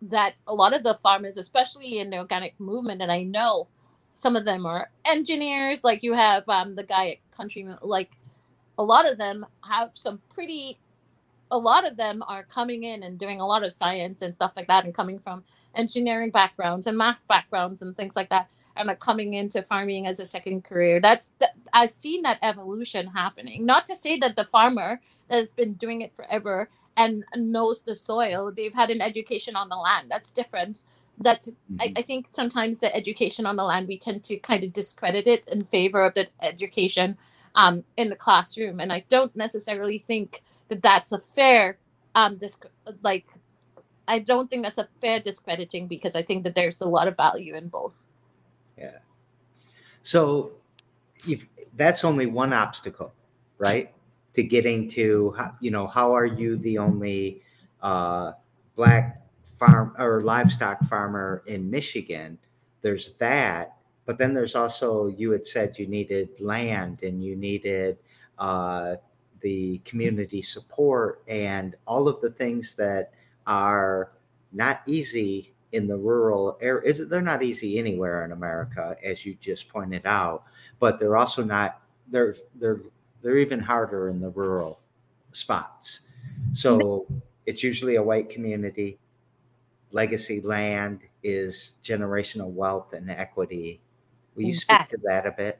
that 0.00 0.35
a 0.46 0.54
lot 0.54 0.74
of 0.74 0.85
the 0.85 0.94
farmers, 0.94 1.37
especially 1.37 1.98
in 1.98 2.11
the 2.11 2.18
organic 2.18 2.59
movement, 2.61 3.02
and 3.02 3.11
I 3.11 3.22
know 3.24 3.68
some 4.14 4.37
of 4.37 4.44
them 4.44 4.64
are 4.64 4.90
engineers 5.04 5.83
like 5.83 6.04
you 6.04 6.12
have 6.14 6.48
um, 6.48 6.76
the 6.76 6.85
guy 6.85 7.09
at 7.11 7.37
country 7.37 7.66
like 7.83 8.12
a 8.78 8.85
lot 8.85 9.11
of 9.11 9.18
them 9.18 9.44
have 9.68 9.90
some 9.94 10.20
pretty 10.33 10.78
a 11.50 11.59
lot 11.59 11.87
of 11.87 11.96
them 11.96 12.22
are 12.28 12.44
coming 12.44 12.85
in 12.85 13.02
and 13.02 13.18
doing 13.18 13.40
a 13.40 13.46
lot 13.46 13.64
of 13.64 13.72
science 13.72 14.22
and 14.22 14.35
stuff 14.35 14.52
like 14.57 14.68
that 14.68 14.85
and 14.85 14.94
coming 14.94 15.18
from 15.18 15.44
engineering 15.74 16.30
backgrounds 16.30 16.87
and 16.87 16.96
math 16.96 17.18
backgrounds 17.28 17.83
and 17.83 17.96
things 17.96 18.16
like 18.16 18.30
that 18.30 18.48
and 18.76 18.88
are 18.88 18.96
coming 18.96 19.35
into 19.35 19.62
farming 19.62 20.07
as 20.07 20.20
a 20.20 20.26
second 20.26 20.64
career. 20.64 21.00
That's 21.00 21.33
i've 21.72 21.90
seen 21.90 22.22
that 22.22 22.38
evolution 22.42 23.09
happening. 23.09 23.66
Not 23.66 23.87
to 23.87 23.96
say 23.96 24.18
that 24.18 24.37
the 24.37 24.44
farmer 24.44 25.00
has 25.30 25.52
been 25.52 25.74
doing 25.74 26.02
it 26.02 26.14
forever 26.14 26.68
and 26.96 27.24
knows 27.37 27.83
the 27.83 27.94
soil 27.94 28.52
they've 28.54 28.74
had 28.74 28.90
an 28.90 29.00
education 29.00 29.57
on 29.57 29.68
the 29.68 29.76
land. 29.76 30.11
That's 30.11 30.30
different. 30.30 30.78
That's 31.18 31.48
mm-hmm. 31.48 31.80
I, 31.80 31.92
I, 31.96 32.02
think 32.02 32.28
sometimes 32.30 32.80
the 32.80 32.94
education 32.94 33.46
on 33.46 33.57
the 33.57 33.64
land 33.64 33.87
we 33.87 33.98
tend 33.98 34.24
to 34.24 34.37
kind 34.38 34.64
of 34.64 34.72
discredit 34.72 35.26
it 35.26 35.46
in 35.48 35.62
favor 35.62 36.04
of 36.04 36.14
the 36.14 36.28
education 36.42 37.16
um, 37.54 37.85
in 37.96 38.09
the 38.09 38.16
classroom. 38.16 38.80
And 38.80 38.92
i 38.92 39.04
don't 39.09 39.35
necessarily 39.37 39.98
think 39.98 40.42
that 40.68 40.83
that's 40.83 41.12
a 41.12 41.18
fair 41.18 41.78
um 42.16 42.37
disc- 42.37 42.66
like 43.02 43.26
i 44.09 44.18
don't 44.18 44.50
think 44.50 44.62
that's 44.62 44.78
a 44.78 44.88
fair 45.00 45.20
discrediting 45.20 45.87
because 45.87 46.16
i 46.16 46.22
think 46.22 46.44
that 46.44 46.54
there's 46.54 46.80
a 46.80 46.88
lot 46.88 47.09
of 47.09 47.16
value 47.16 47.54
in 47.54 47.68
both. 47.68 48.07
Yeah. 48.76 48.98
So 50.02 50.52
if 51.28 51.48
that's 51.76 52.04
only 52.04 52.26
one 52.26 52.52
obstacle 52.52 53.12
right 53.59 53.93
to 54.34 54.42
getting 54.42 54.88
to 54.90 55.34
you 55.60 55.70
know 55.70 55.86
how 55.86 56.14
are 56.14 56.26
you 56.26 56.56
the 56.56 56.78
only 56.78 57.42
uh 57.82 58.32
black 58.76 59.24
farm 59.54 59.94
or 59.98 60.20
livestock 60.22 60.82
farmer 60.84 61.42
in 61.46 61.70
Michigan. 61.70 62.38
There's 62.82 63.14
that, 63.18 63.76
but 64.04 64.18
then 64.18 64.34
there's 64.34 64.54
also 64.54 65.06
you 65.08 65.30
had 65.30 65.46
said 65.46 65.78
you 65.78 65.86
needed 65.86 66.28
land 66.40 67.02
and 67.02 67.22
you 67.22 67.36
needed 67.36 67.98
uh, 68.38 68.96
the 69.40 69.78
community 69.84 70.42
support 70.42 71.22
and 71.28 71.76
all 71.86 72.08
of 72.08 72.20
the 72.20 72.30
things 72.30 72.74
that 72.74 73.12
are 73.46 74.12
not 74.52 74.82
easy 74.86 75.54
in 75.72 75.86
the 75.86 75.96
rural 75.96 76.58
area. 76.60 76.92
They're 76.92 77.22
not 77.22 77.42
easy 77.42 77.78
anywhere 77.78 78.24
in 78.24 78.32
America, 78.32 78.96
as 79.02 79.24
you 79.24 79.34
just 79.40 79.68
pointed 79.68 80.04
out, 80.04 80.44
but 80.78 80.98
they're 80.98 81.16
also 81.16 81.42
not. 81.42 81.80
They're 82.08 82.36
they're 82.56 82.80
they're 83.24 83.38
even 83.38 83.58
harder 83.58 84.08
in 84.08 84.20
the 84.20 84.30
rural 84.30 84.78
spots. 85.32 86.00
So 86.52 87.06
it's 87.46 87.62
usually 87.64 87.96
a 87.96 88.02
white 88.02 88.30
community 88.30 88.98
legacy 89.94 90.40
land 90.40 91.00
is 91.22 91.74
generational 91.82 92.50
wealth 92.50 92.92
and 92.92 93.10
equity. 93.10 93.80
Will 94.34 94.44
you 94.44 94.54
speak 94.54 94.78
yes. 94.80 94.90
to 94.90 94.98
that 95.04 95.24
a 95.26 95.30
bit? 95.30 95.58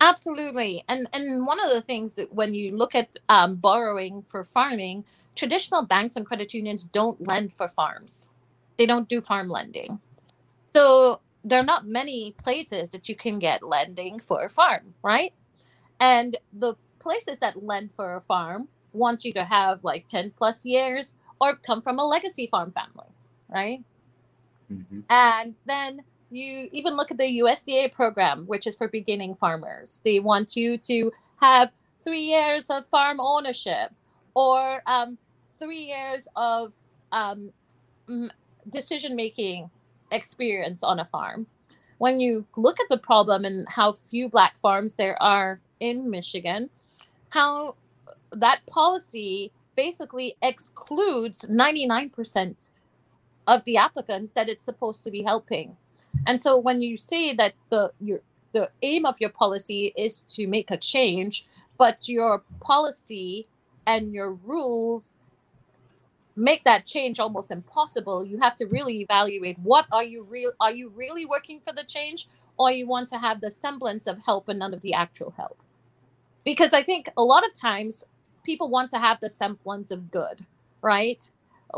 Absolutely. 0.00 0.84
And 0.88 1.08
and 1.12 1.46
one 1.46 1.62
of 1.62 1.70
the 1.70 1.80
things 1.80 2.16
that 2.16 2.32
when 2.32 2.54
you 2.54 2.76
look 2.76 2.94
at 2.94 3.16
um, 3.28 3.56
borrowing 3.56 4.24
for 4.26 4.42
farming, 4.42 5.04
traditional 5.36 5.84
banks 5.84 6.16
and 6.16 6.26
credit 6.26 6.52
unions 6.52 6.84
don't 6.84 7.26
lend 7.26 7.52
for 7.52 7.68
farms. 7.68 8.30
They 8.78 8.86
don't 8.86 9.08
do 9.08 9.20
farm 9.20 9.48
lending. 9.48 10.00
So 10.74 11.20
there 11.44 11.60
are 11.60 11.64
not 11.64 11.86
many 11.86 12.32
places 12.32 12.90
that 12.90 13.08
you 13.08 13.14
can 13.14 13.38
get 13.38 13.62
lending 13.62 14.18
for 14.18 14.44
a 14.44 14.50
farm, 14.50 14.94
right? 15.02 15.32
And 16.00 16.36
the 16.52 16.74
places 17.06 17.38
that 17.38 17.62
lend 17.62 17.92
for 17.92 18.16
a 18.16 18.20
farm 18.20 18.68
want 18.92 19.24
you 19.24 19.32
to 19.32 19.44
have 19.44 19.84
like 19.84 20.06
10 20.06 20.32
plus 20.36 20.64
years 20.64 21.14
or 21.40 21.54
come 21.54 21.80
from 21.82 21.98
a 21.98 22.04
legacy 22.04 22.46
farm 22.50 22.70
family 22.72 23.10
right? 23.48 23.82
Mm-hmm. 24.72 25.00
And 25.08 25.54
then 25.64 26.02
you 26.30 26.68
even 26.72 26.96
look 26.96 27.10
at 27.10 27.18
the 27.18 27.38
USDA 27.38 27.92
program, 27.92 28.46
which 28.46 28.66
is 28.66 28.76
for 28.76 28.88
beginning 28.88 29.34
farmers. 29.34 30.00
They 30.04 30.20
want 30.20 30.56
you 30.56 30.78
to 30.78 31.12
have 31.40 31.72
three 32.00 32.22
years 32.22 32.70
of 32.70 32.86
farm 32.86 33.20
ownership 33.20 33.92
or 34.34 34.82
um, 34.86 35.18
three 35.58 35.84
years 35.84 36.28
of 36.36 36.72
um, 37.12 37.52
decision 38.68 39.16
making 39.16 39.70
experience 40.10 40.82
on 40.82 40.98
a 40.98 41.04
farm. 41.04 41.46
When 41.98 42.20
you 42.20 42.46
look 42.56 42.78
at 42.80 42.88
the 42.90 42.98
problem 42.98 43.44
and 43.44 43.66
how 43.70 43.92
few 43.92 44.28
black 44.28 44.58
farms 44.58 44.96
there 44.96 45.20
are 45.22 45.60
in 45.80 46.10
Michigan, 46.10 46.68
how 47.30 47.76
that 48.32 48.64
policy 48.66 49.52
basically 49.76 50.36
excludes 50.42 51.42
99% 51.42 52.70
of 53.46 53.64
the 53.64 53.76
applicants 53.76 54.32
that 54.32 54.48
it's 54.48 54.64
supposed 54.64 55.04
to 55.04 55.10
be 55.10 55.22
helping. 55.22 55.76
And 56.26 56.40
so 56.40 56.58
when 56.58 56.82
you 56.82 56.96
say 56.96 57.32
that 57.34 57.54
the 57.70 57.92
your 58.00 58.20
the 58.52 58.70
aim 58.80 59.04
of 59.04 59.16
your 59.20 59.30
policy 59.30 59.92
is 59.96 60.22
to 60.22 60.46
make 60.46 60.70
a 60.70 60.78
change, 60.78 61.46
but 61.76 62.08
your 62.08 62.42
policy 62.60 63.46
and 63.86 64.14
your 64.14 64.32
rules 64.32 65.16
make 66.36 66.64
that 66.64 66.86
change 66.86 67.20
almost 67.20 67.50
impossible, 67.50 68.24
you 68.24 68.38
have 68.40 68.56
to 68.56 68.66
really 68.66 69.00
evaluate 69.00 69.58
what 69.58 69.86
are 69.92 70.04
you 70.04 70.22
real 70.22 70.52
are 70.60 70.72
you 70.72 70.90
really 70.96 71.26
working 71.26 71.60
for 71.60 71.72
the 71.72 71.84
change 71.84 72.28
or 72.58 72.70
you 72.70 72.86
want 72.86 73.08
to 73.08 73.18
have 73.18 73.40
the 73.40 73.50
semblance 73.50 74.06
of 74.06 74.18
help 74.24 74.48
and 74.48 74.58
none 74.58 74.72
of 74.72 74.80
the 74.80 74.94
actual 74.94 75.34
help. 75.36 75.58
Because 76.46 76.72
I 76.72 76.82
think 76.82 77.10
a 77.18 77.22
lot 77.22 77.44
of 77.44 77.52
times 77.52 78.06
people 78.42 78.70
want 78.70 78.88
to 78.92 78.98
have 78.98 79.20
the 79.20 79.28
semblance 79.28 79.90
of 79.90 80.10
good, 80.10 80.46
right? 80.80 81.30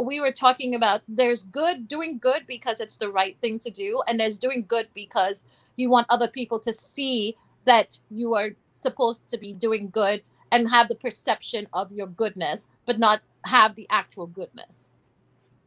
we 0.02 0.20
were 0.20 0.32
talking 0.32 0.74
about 0.74 1.02
there's 1.08 1.42
good 1.42 1.88
doing 1.88 2.18
good 2.18 2.42
because 2.46 2.80
it's 2.80 2.96
the 2.96 3.08
right 3.08 3.36
thing 3.40 3.58
to 3.58 3.70
do 3.70 4.02
and 4.06 4.20
there's 4.20 4.36
doing 4.36 4.64
good 4.66 4.88
because 4.94 5.44
you 5.76 5.88
want 5.88 6.06
other 6.10 6.28
people 6.28 6.60
to 6.60 6.72
see 6.72 7.36
that 7.64 7.98
you 8.10 8.34
are 8.34 8.50
supposed 8.74 9.26
to 9.28 9.38
be 9.38 9.52
doing 9.52 9.88
good 9.90 10.22
and 10.52 10.68
have 10.68 10.88
the 10.88 10.94
perception 10.94 11.66
of 11.72 11.90
your 11.92 12.06
goodness 12.06 12.68
but 12.86 12.98
not 12.98 13.20
have 13.44 13.74
the 13.74 13.86
actual 13.90 14.26
goodness 14.26 14.90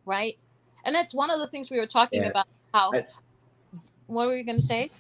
right 0.06 0.46
and 0.86 0.96
that's 0.96 1.14
one 1.14 1.30
of 1.30 1.40
the 1.40 1.48
things 1.48 1.70
we 1.70 1.80
were 1.80 1.88
talking 1.88 2.22
yeah. 2.22 2.30
about 2.30 2.48
how 2.74 2.92
I, 2.94 3.06
what 4.08 4.28
were 4.28 4.36
you 4.36 4.44
going 4.44 4.60
to 4.60 4.66
say 4.66 4.92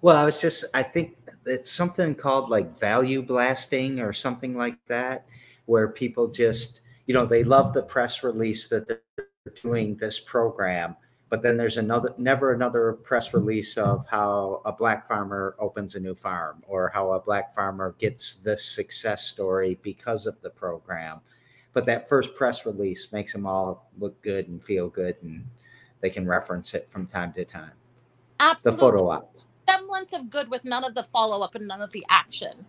well 0.00 0.16
i 0.16 0.24
was 0.24 0.40
just 0.40 0.64
i 0.74 0.82
think 0.82 1.16
it's 1.46 1.70
something 1.70 2.14
called 2.14 2.50
like 2.50 2.76
value 2.78 3.22
blasting 3.22 4.00
or 4.00 4.12
something 4.12 4.56
like 4.56 4.78
that 4.86 5.26
where 5.66 5.88
people 5.88 6.28
just 6.28 6.82
you 7.06 7.14
know, 7.14 7.26
they 7.26 7.44
love 7.44 7.74
the 7.74 7.82
press 7.82 8.22
release 8.22 8.68
that 8.68 8.86
they're 8.86 9.02
doing 9.60 9.96
this 9.96 10.20
program, 10.20 10.96
but 11.28 11.42
then 11.42 11.56
there's 11.56 11.76
another, 11.76 12.14
never 12.16 12.52
another 12.52 12.92
press 12.92 13.34
release 13.34 13.76
of 13.76 14.06
how 14.08 14.62
a 14.64 14.72
black 14.72 15.08
farmer 15.08 15.56
opens 15.58 15.94
a 15.94 16.00
new 16.00 16.14
farm 16.14 16.62
or 16.66 16.90
how 16.94 17.12
a 17.12 17.20
black 17.20 17.54
farmer 17.54 17.94
gets 17.98 18.36
this 18.36 18.64
success 18.64 19.24
story 19.24 19.78
because 19.82 20.26
of 20.26 20.40
the 20.42 20.50
program. 20.50 21.20
but 21.72 21.86
that 21.86 22.08
first 22.08 22.34
press 22.34 22.66
release 22.66 23.08
makes 23.12 23.32
them 23.32 23.46
all 23.46 23.90
look 23.98 24.20
good 24.22 24.48
and 24.48 24.62
feel 24.62 24.88
good, 24.88 25.16
and 25.22 25.44
they 26.00 26.10
can 26.10 26.26
reference 26.26 26.74
it 26.74 26.88
from 26.88 27.06
time 27.06 27.32
to 27.32 27.44
time. 27.44 27.72
Absolutely. 28.40 28.76
The 28.76 28.80
photo 28.80 29.10
op. 29.10 29.36
semblance 29.68 30.12
of 30.12 30.30
good 30.30 30.50
with 30.50 30.64
none 30.64 30.84
of 30.84 30.94
the 30.94 31.02
follow 31.02 31.44
up 31.44 31.54
and 31.54 31.66
none 31.68 31.82
of 31.82 31.92
the 31.92 32.04
action. 32.08 32.66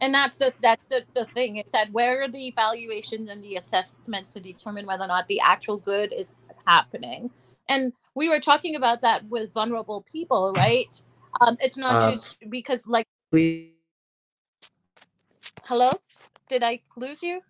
And 0.00 0.14
that's 0.14 0.38
the 0.38 0.52
that's 0.62 0.88
the, 0.88 1.04
the 1.14 1.24
thing. 1.24 1.56
It's 1.56 1.72
that 1.72 1.90
where 1.92 2.22
are 2.22 2.28
the 2.28 2.46
evaluations 2.48 3.30
and 3.30 3.42
the 3.42 3.56
assessments 3.56 4.30
to 4.32 4.40
determine 4.40 4.86
whether 4.86 5.04
or 5.04 5.08
not 5.08 5.26
the 5.28 5.40
actual 5.40 5.78
good 5.78 6.12
is 6.12 6.34
happening. 6.66 7.30
And 7.68 7.92
we 8.14 8.28
were 8.28 8.40
talking 8.40 8.76
about 8.76 9.00
that 9.02 9.24
with 9.28 9.52
vulnerable 9.52 10.04
people, 10.10 10.52
right? 10.54 10.92
Um, 11.40 11.56
it's 11.60 11.76
not 11.76 12.02
Uh, 12.02 12.12
just 12.12 12.36
because 12.50 12.86
like 12.86 13.06
Please. 13.30 13.72
hello? 15.64 15.92
Did 16.48 16.62
I 16.62 16.82
lose 16.96 17.22
you? 17.22 17.40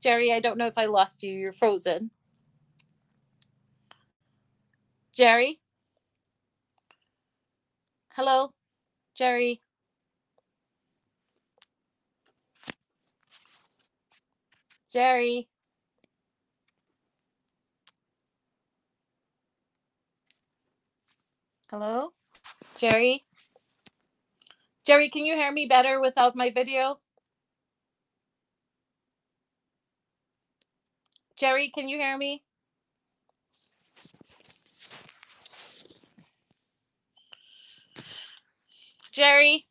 Jerry, 0.00 0.32
I 0.32 0.40
don't 0.40 0.58
know 0.58 0.66
if 0.66 0.78
I 0.78 0.86
lost 0.86 1.22
you. 1.22 1.32
You're 1.32 1.52
frozen. 1.52 2.10
Jerry? 5.12 5.60
Hello? 8.14 8.52
Jerry? 9.14 9.62
Jerry? 14.92 15.48
Hello? 21.70 22.12
Jerry? 22.76 23.24
Jerry, 24.84 25.10
can 25.10 25.24
you 25.24 25.36
hear 25.36 25.52
me 25.52 25.66
better 25.66 26.00
without 26.00 26.34
my 26.34 26.50
video? 26.50 26.98
Jerry, 31.36 31.70
can 31.72 31.88
you 31.88 31.98
hear 31.98 32.16
me? 32.16 32.42
Jerry? 39.18 39.66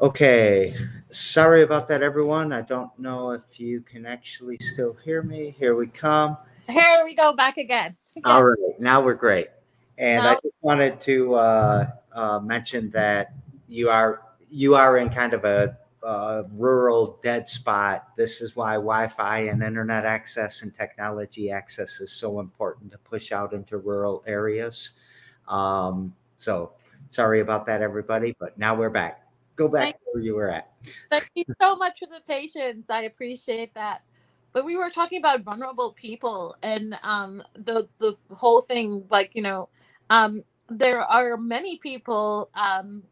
Okay, 0.00 0.74
sorry 1.10 1.60
about 1.60 1.86
that, 1.88 2.02
everyone. 2.02 2.50
I 2.50 2.62
don't 2.62 2.90
know 2.98 3.32
if 3.32 3.60
you 3.60 3.82
can 3.82 4.06
actually 4.06 4.56
still 4.72 4.94
hear 5.04 5.22
me. 5.22 5.54
Here 5.58 5.76
we 5.76 5.86
come. 5.86 6.38
Here 6.66 7.02
we 7.04 7.14
go 7.14 7.36
back 7.36 7.58
again. 7.58 7.94
All 8.24 8.42
right, 8.42 8.56
now 8.80 9.02
we're 9.02 9.12
great. 9.12 9.48
And 9.98 10.22
I 10.22 10.36
just 10.36 10.54
wanted 10.62 10.98
to 11.02 11.34
uh, 11.34 11.86
uh, 12.14 12.40
mention 12.40 12.90
that 12.92 13.34
you 13.72 13.88
are 13.88 14.22
you 14.50 14.74
are 14.74 14.98
in 14.98 15.08
kind 15.08 15.32
of 15.34 15.44
a, 15.44 15.76
uh 16.02 16.42
rural 16.52 17.18
dead 17.22 17.48
spot. 17.48 18.08
This 18.16 18.40
is 18.40 18.56
why 18.56 18.74
Wi-Fi 18.74 19.38
and 19.40 19.62
internet 19.62 20.04
access 20.04 20.62
and 20.62 20.74
technology 20.74 21.50
access 21.50 22.00
is 22.00 22.12
so 22.12 22.40
important 22.40 22.90
to 22.90 22.98
push 22.98 23.30
out 23.32 23.52
into 23.52 23.78
rural 23.78 24.24
areas. 24.26 24.92
Um, 25.48 26.12
so 26.38 26.72
sorry 27.10 27.40
about 27.40 27.66
that, 27.66 27.82
everybody. 27.82 28.34
But 28.38 28.58
now 28.58 28.74
we're 28.74 28.90
back. 28.90 29.26
Go 29.54 29.68
back 29.68 29.82
Thank- 29.82 29.96
where 30.12 30.22
you 30.22 30.34
were 30.34 30.50
at. 30.50 30.72
Thank 31.08 31.30
you 31.36 31.44
so 31.60 31.76
much 31.76 32.00
for 32.00 32.06
the 32.06 32.20
patience. 32.26 32.90
I 32.90 33.02
appreciate 33.02 33.72
that. 33.74 34.02
But 34.52 34.64
we 34.64 34.76
were 34.76 34.90
talking 34.90 35.18
about 35.18 35.42
vulnerable 35.42 35.92
people 35.92 36.56
and 36.62 36.98
um, 37.04 37.42
the 37.54 37.88
the 37.98 38.16
whole 38.34 38.60
thing. 38.60 39.04
Like 39.08 39.30
you 39.34 39.42
know, 39.42 39.68
um, 40.10 40.42
there 40.68 41.00
are 41.00 41.36
many 41.36 41.78
people 41.78 42.50
um, 42.54 43.02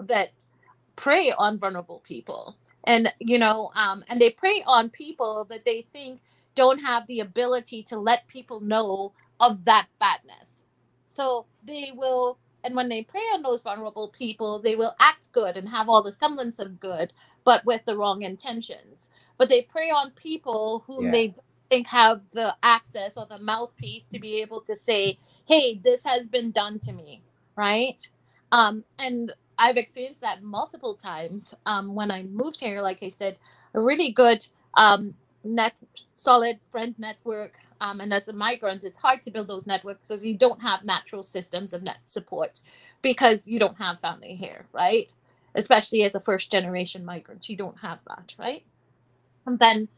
that 0.00 0.30
prey 0.96 1.32
on 1.38 1.58
vulnerable 1.58 2.02
people, 2.06 2.58
and 2.84 3.12
you 3.20 3.38
know, 3.38 3.70
um, 3.76 4.04
and 4.08 4.20
they 4.20 4.30
prey 4.30 4.62
on 4.66 4.90
people 4.90 5.46
that 5.50 5.64
they 5.64 5.82
think 5.92 6.20
don't 6.54 6.80
have 6.80 7.06
the 7.06 7.20
ability 7.20 7.82
to 7.84 7.98
let 7.98 8.28
people 8.28 8.60
know 8.60 9.12
of 9.40 9.64
that 9.64 9.88
badness. 10.00 10.64
So 11.08 11.46
they 11.64 11.92
will, 11.94 12.38
and 12.64 12.76
when 12.76 12.88
they 12.88 13.02
prey 13.04 13.20
on 13.34 13.42
those 13.42 13.62
vulnerable 13.62 14.10
people, 14.16 14.60
they 14.60 14.76
will 14.76 14.94
act 15.00 15.32
good 15.32 15.56
and 15.56 15.68
have 15.70 15.88
all 15.88 16.02
the 16.02 16.12
semblance 16.12 16.58
of 16.58 16.80
good 16.80 17.12
but 17.44 17.64
with 17.66 17.84
the 17.86 17.96
wrong 17.96 18.22
intentions. 18.22 19.10
But 19.38 19.48
they 19.48 19.62
prey 19.62 19.90
on 19.90 20.12
people 20.12 20.84
whom 20.86 21.06
Yeah. 21.06 21.12
they 21.12 21.34
think 21.70 21.88
have 21.88 22.28
the 22.30 22.56
access 22.62 23.16
or 23.16 23.26
the 23.26 23.38
mouthpiece 23.38 24.06
to 24.08 24.20
be 24.20 24.40
able 24.42 24.62
to 24.62 24.76
say, 24.76 25.18
"Hey, 25.46 25.74
this 25.76 26.04
has 26.04 26.26
been 26.28 26.52
done 26.52 26.80
to 26.80 26.92
me," 26.92 27.24
right? 27.56 28.08
Um, 28.52 28.84
and 28.98 29.32
I've 29.58 29.76
experienced 29.76 30.20
that 30.22 30.42
multiple 30.42 30.94
times. 30.94 31.54
Um, 31.66 31.94
when 31.94 32.10
I 32.10 32.24
moved 32.24 32.60
here, 32.60 32.82
like 32.82 33.02
I 33.02 33.08
said, 33.08 33.38
a 33.74 33.80
really 33.80 34.10
good 34.10 34.46
um, 34.74 35.14
net, 35.44 35.74
solid 35.94 36.58
friend 36.70 36.94
network. 36.98 37.58
Um, 37.80 38.00
and 38.00 38.12
as 38.12 38.28
a 38.28 38.32
migrant, 38.32 38.84
it's 38.84 39.00
hard 39.00 39.22
to 39.22 39.30
build 39.30 39.48
those 39.48 39.66
networks 39.66 40.08
because 40.08 40.24
you 40.24 40.36
don't 40.36 40.62
have 40.62 40.84
natural 40.84 41.22
systems 41.22 41.72
of 41.72 41.82
net 41.82 41.98
support 42.04 42.62
because 43.02 43.46
you 43.48 43.58
don't 43.58 43.78
have 43.78 44.00
family 44.00 44.34
here, 44.36 44.66
right? 44.72 45.10
especially 45.54 46.02
as 46.02 46.14
a 46.14 46.20
first 46.20 46.52
generation 46.52 47.04
migrant 47.04 47.48
you 47.48 47.56
don't 47.56 47.78
have 47.80 48.00
that 48.06 48.34
right 48.38 48.64
and 49.46 49.58
then 49.58 49.88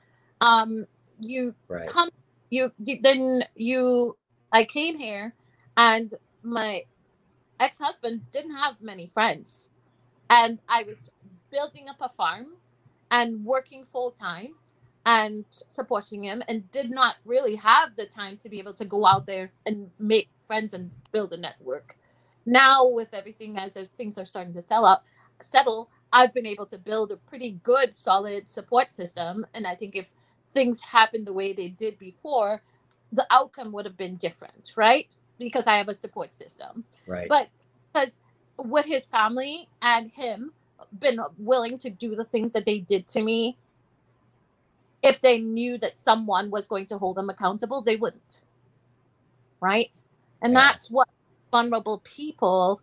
um 0.40 0.86
you 1.18 1.54
Right. 1.68 1.94
come 1.94 2.10
you, 2.50 2.72
you 2.84 2.98
then 3.02 3.44
you 3.54 4.16
i 4.52 4.64
came 4.64 4.98
here 4.98 5.34
and 5.76 6.14
my 6.42 6.84
ex-husband 7.60 8.30
didn't 8.30 8.56
have 8.56 8.80
many 8.80 9.06
friends. 9.06 9.68
And 10.30 10.58
i 10.68 10.82
was 10.82 11.10
building 11.50 11.88
up 11.88 11.96
a 12.00 12.08
farm 12.08 12.56
and 13.10 13.44
working 13.44 13.84
full 13.84 14.10
time 14.10 14.54
and 15.06 15.46
supporting 15.68 16.24
him 16.24 16.42
and 16.46 16.70
did 16.70 16.90
not 16.90 17.16
really 17.24 17.56
have 17.56 17.96
the 17.96 18.04
time 18.04 18.36
to 18.36 18.48
be 18.48 18.58
able 18.58 18.74
to 18.74 18.84
go 18.84 19.06
out 19.06 19.26
there 19.26 19.50
and 19.64 19.90
make 19.98 20.28
friends 20.40 20.74
and 20.74 20.90
build 21.12 21.32
a 21.32 21.36
network. 21.38 21.96
Now 22.44 22.86
with 22.86 23.14
everything 23.14 23.56
as 23.56 23.78
things 23.96 24.18
are 24.18 24.26
starting 24.26 24.52
to 24.54 24.62
sell 24.62 24.84
up 24.84 25.04
settle 25.40 25.88
i've 26.12 26.34
been 26.34 26.46
able 26.46 26.66
to 26.66 26.76
build 26.76 27.12
a 27.12 27.16
pretty 27.16 27.52
good 27.62 27.94
solid 27.94 28.48
support 28.48 28.92
system. 28.92 29.46
And 29.54 29.66
i 29.66 29.74
think 29.74 29.96
if 29.96 30.12
things 30.52 30.82
happened 30.82 31.26
the 31.26 31.32
way 31.32 31.52
they 31.52 31.68
did 31.68 31.98
before 31.98 32.62
the 33.12 33.26
outcome 33.30 33.72
would 33.72 33.86
have 33.86 33.96
been 33.96 34.16
different 34.16 34.72
right 34.76 35.08
because 35.38 35.66
i 35.66 35.76
have 35.76 35.88
a 35.88 35.94
support 35.94 36.34
system. 36.34 36.84
Right. 37.06 37.28
but 37.28 37.48
because 37.92 38.18
would 38.58 38.86
his 38.86 39.06
family 39.06 39.68
and 39.82 40.10
him 40.10 40.52
been 40.98 41.20
willing 41.38 41.78
to 41.78 41.90
do 41.90 42.14
the 42.14 42.24
things 42.24 42.52
that 42.52 42.66
they 42.66 42.78
did 42.78 43.06
to 43.08 43.22
me 43.22 43.56
if 45.02 45.20
they 45.20 45.38
knew 45.38 45.78
that 45.78 45.96
someone 45.96 46.50
was 46.50 46.68
going 46.68 46.86
to 46.86 46.98
hold 46.98 47.16
them 47.16 47.30
accountable 47.30 47.82
they 47.82 47.96
wouldn't. 47.96 48.42
Right? 49.60 50.02
And 50.42 50.52
Yeah. 50.52 50.60
that's 50.60 50.90
what 50.90 51.08
vulnerable 51.52 52.00
people 52.04 52.80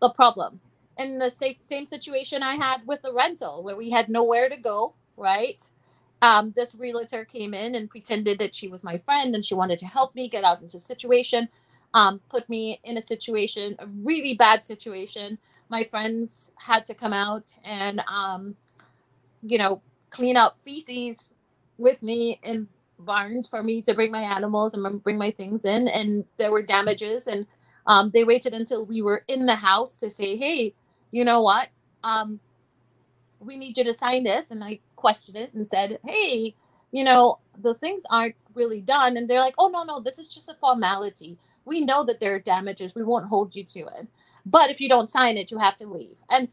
the 0.00 0.10
problem. 0.10 0.60
In 0.98 1.18
the 1.18 1.30
same 1.30 1.86
situation 1.86 2.42
i 2.42 2.54
had 2.56 2.86
with 2.86 3.02
the 3.02 3.12
rental 3.12 3.62
where 3.62 3.76
we 3.76 3.90
had 3.90 4.08
nowhere 4.08 4.48
to 4.48 4.56
go 4.56 4.94
right? 5.18 5.62
Um, 6.22 6.52
this 6.56 6.74
realtor 6.74 7.24
came 7.24 7.54
in 7.54 7.74
and 7.74 7.90
pretended 7.90 8.38
that 8.38 8.54
she 8.54 8.68
was 8.68 8.82
my 8.84 8.98
friend 8.98 9.34
and 9.34 9.44
she 9.44 9.54
wanted 9.54 9.78
to 9.80 9.86
help 9.86 10.14
me 10.14 10.28
get 10.28 10.44
out 10.44 10.62
into 10.62 10.78
situation 10.78 11.48
um, 11.94 12.20
put 12.28 12.48
me 12.48 12.80
in 12.84 12.96
a 12.96 13.02
situation 13.02 13.76
a 13.78 13.86
really 13.86 14.34
bad 14.34 14.64
situation. 14.64 15.38
My 15.68 15.84
friends 15.84 16.52
had 16.58 16.86
to 16.86 16.94
come 16.94 17.12
out 17.12 17.50
and 17.64 18.00
um, 18.10 18.56
you 19.42 19.58
know 19.58 19.82
clean 20.10 20.36
up 20.36 20.60
feces 20.60 21.34
with 21.76 22.02
me 22.02 22.40
in 22.42 22.68
barns 22.98 23.48
for 23.48 23.62
me 23.62 23.80
to 23.82 23.94
bring 23.94 24.10
my 24.10 24.22
animals 24.22 24.74
and 24.74 25.02
bring 25.02 25.18
my 25.18 25.30
things 25.30 25.64
in 25.64 25.86
and 25.86 26.24
there 26.36 26.50
were 26.50 26.62
damages 26.62 27.26
and 27.26 27.46
um, 27.86 28.10
they 28.10 28.24
waited 28.24 28.52
until 28.52 28.84
we 28.84 29.00
were 29.02 29.24
in 29.28 29.46
the 29.46 29.56
house 29.56 30.00
to 30.00 30.10
say 30.10 30.36
hey 30.36 30.74
you 31.10 31.24
know 31.24 31.40
what? 31.40 31.68
Um, 32.04 32.40
we 33.40 33.56
need 33.56 33.78
you 33.78 33.84
to 33.84 33.94
sign 33.94 34.24
this. 34.24 34.50
And 34.50 34.62
i 34.64 34.80
questioned 34.96 35.36
it 35.36 35.54
and 35.54 35.64
said 35.66 35.98
hey 36.04 36.54
you 36.90 37.04
know 37.04 37.38
the 37.60 37.74
things 37.74 38.02
aren't 38.10 38.34
really 38.54 38.80
done. 38.80 39.16
And 39.16 39.28
they're 39.28 39.40
like 39.40 39.54
oh 39.58 39.68
no 39.68 39.84
no 39.84 40.00
this 40.00 40.18
is 40.18 40.28
just 40.28 40.48
a 40.48 40.54
formality 40.54 41.38
we 41.68 41.82
know 41.82 42.04
that 42.04 42.20
there 42.20 42.34
are 42.36 42.40
damages 42.40 42.96
we 42.96 43.04
won't 43.04 43.28
hold 43.28 43.56
you 43.56 43.64
to 43.64 43.80
it. 43.80 44.08
But 44.46 44.70
if 44.70 44.80
you 44.80 44.90
don't 44.90 45.10
sign 45.10 45.38
it 45.38 45.52
you 45.52 45.58
have 45.58 45.76
to 45.78 45.88
leave. 45.88 46.18
And 46.30 46.48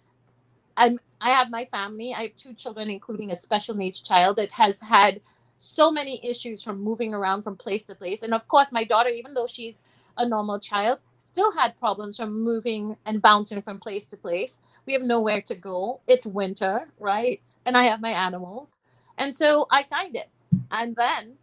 i'm 0.78 1.00
i 1.22 1.30
have 1.30 1.50
my 1.50 1.66
family 1.66 2.14
i 2.18 2.24
have 2.24 2.36
two 2.36 2.54
children 2.54 2.90
including 2.90 3.32
a 3.32 3.36
special 3.36 3.76
needs 3.76 4.02
child 4.02 4.38
that 4.38 4.52
has 4.54 4.82
had 4.82 5.22
so 5.58 5.92
many 5.92 6.20
issues 6.28 6.64
from 6.64 6.82
moving 6.82 7.14
around 7.14 7.44
from 7.44 7.56
place 7.56 7.86
to 7.86 7.96
place. 7.96 8.24
And 8.24 8.34
of 8.34 8.48
course 8.50 8.72
my 8.74 8.84
daughter 8.84 9.10
even 9.10 9.34
though 9.36 9.48
she's 9.48 9.82
a 10.18 10.28
normal 10.28 10.60
child 10.60 11.00
still 11.18 11.54
had 11.54 11.80
problems 11.80 12.18
from 12.18 12.42
moving 12.44 12.98
and 13.06 13.22
bouncing 13.22 13.62
from 13.62 13.80
place 13.80 14.06
to 14.08 14.18
place. 14.18 14.60
We 14.86 14.94
have 14.94 15.04
nowhere 15.04 15.42
to 15.44 15.56
go. 15.56 16.02
It's 16.08 16.26
winter 16.26 16.90
right? 17.00 17.46
And 17.66 17.78
i 17.78 17.84
have 17.84 18.02
my 18.02 18.12
animals. 18.12 18.80
And 19.18 19.34
so 19.34 19.68
i 19.72 19.82
signed 19.84 20.16
it. 20.18 20.30
And 20.72 20.96
then, 20.98 21.36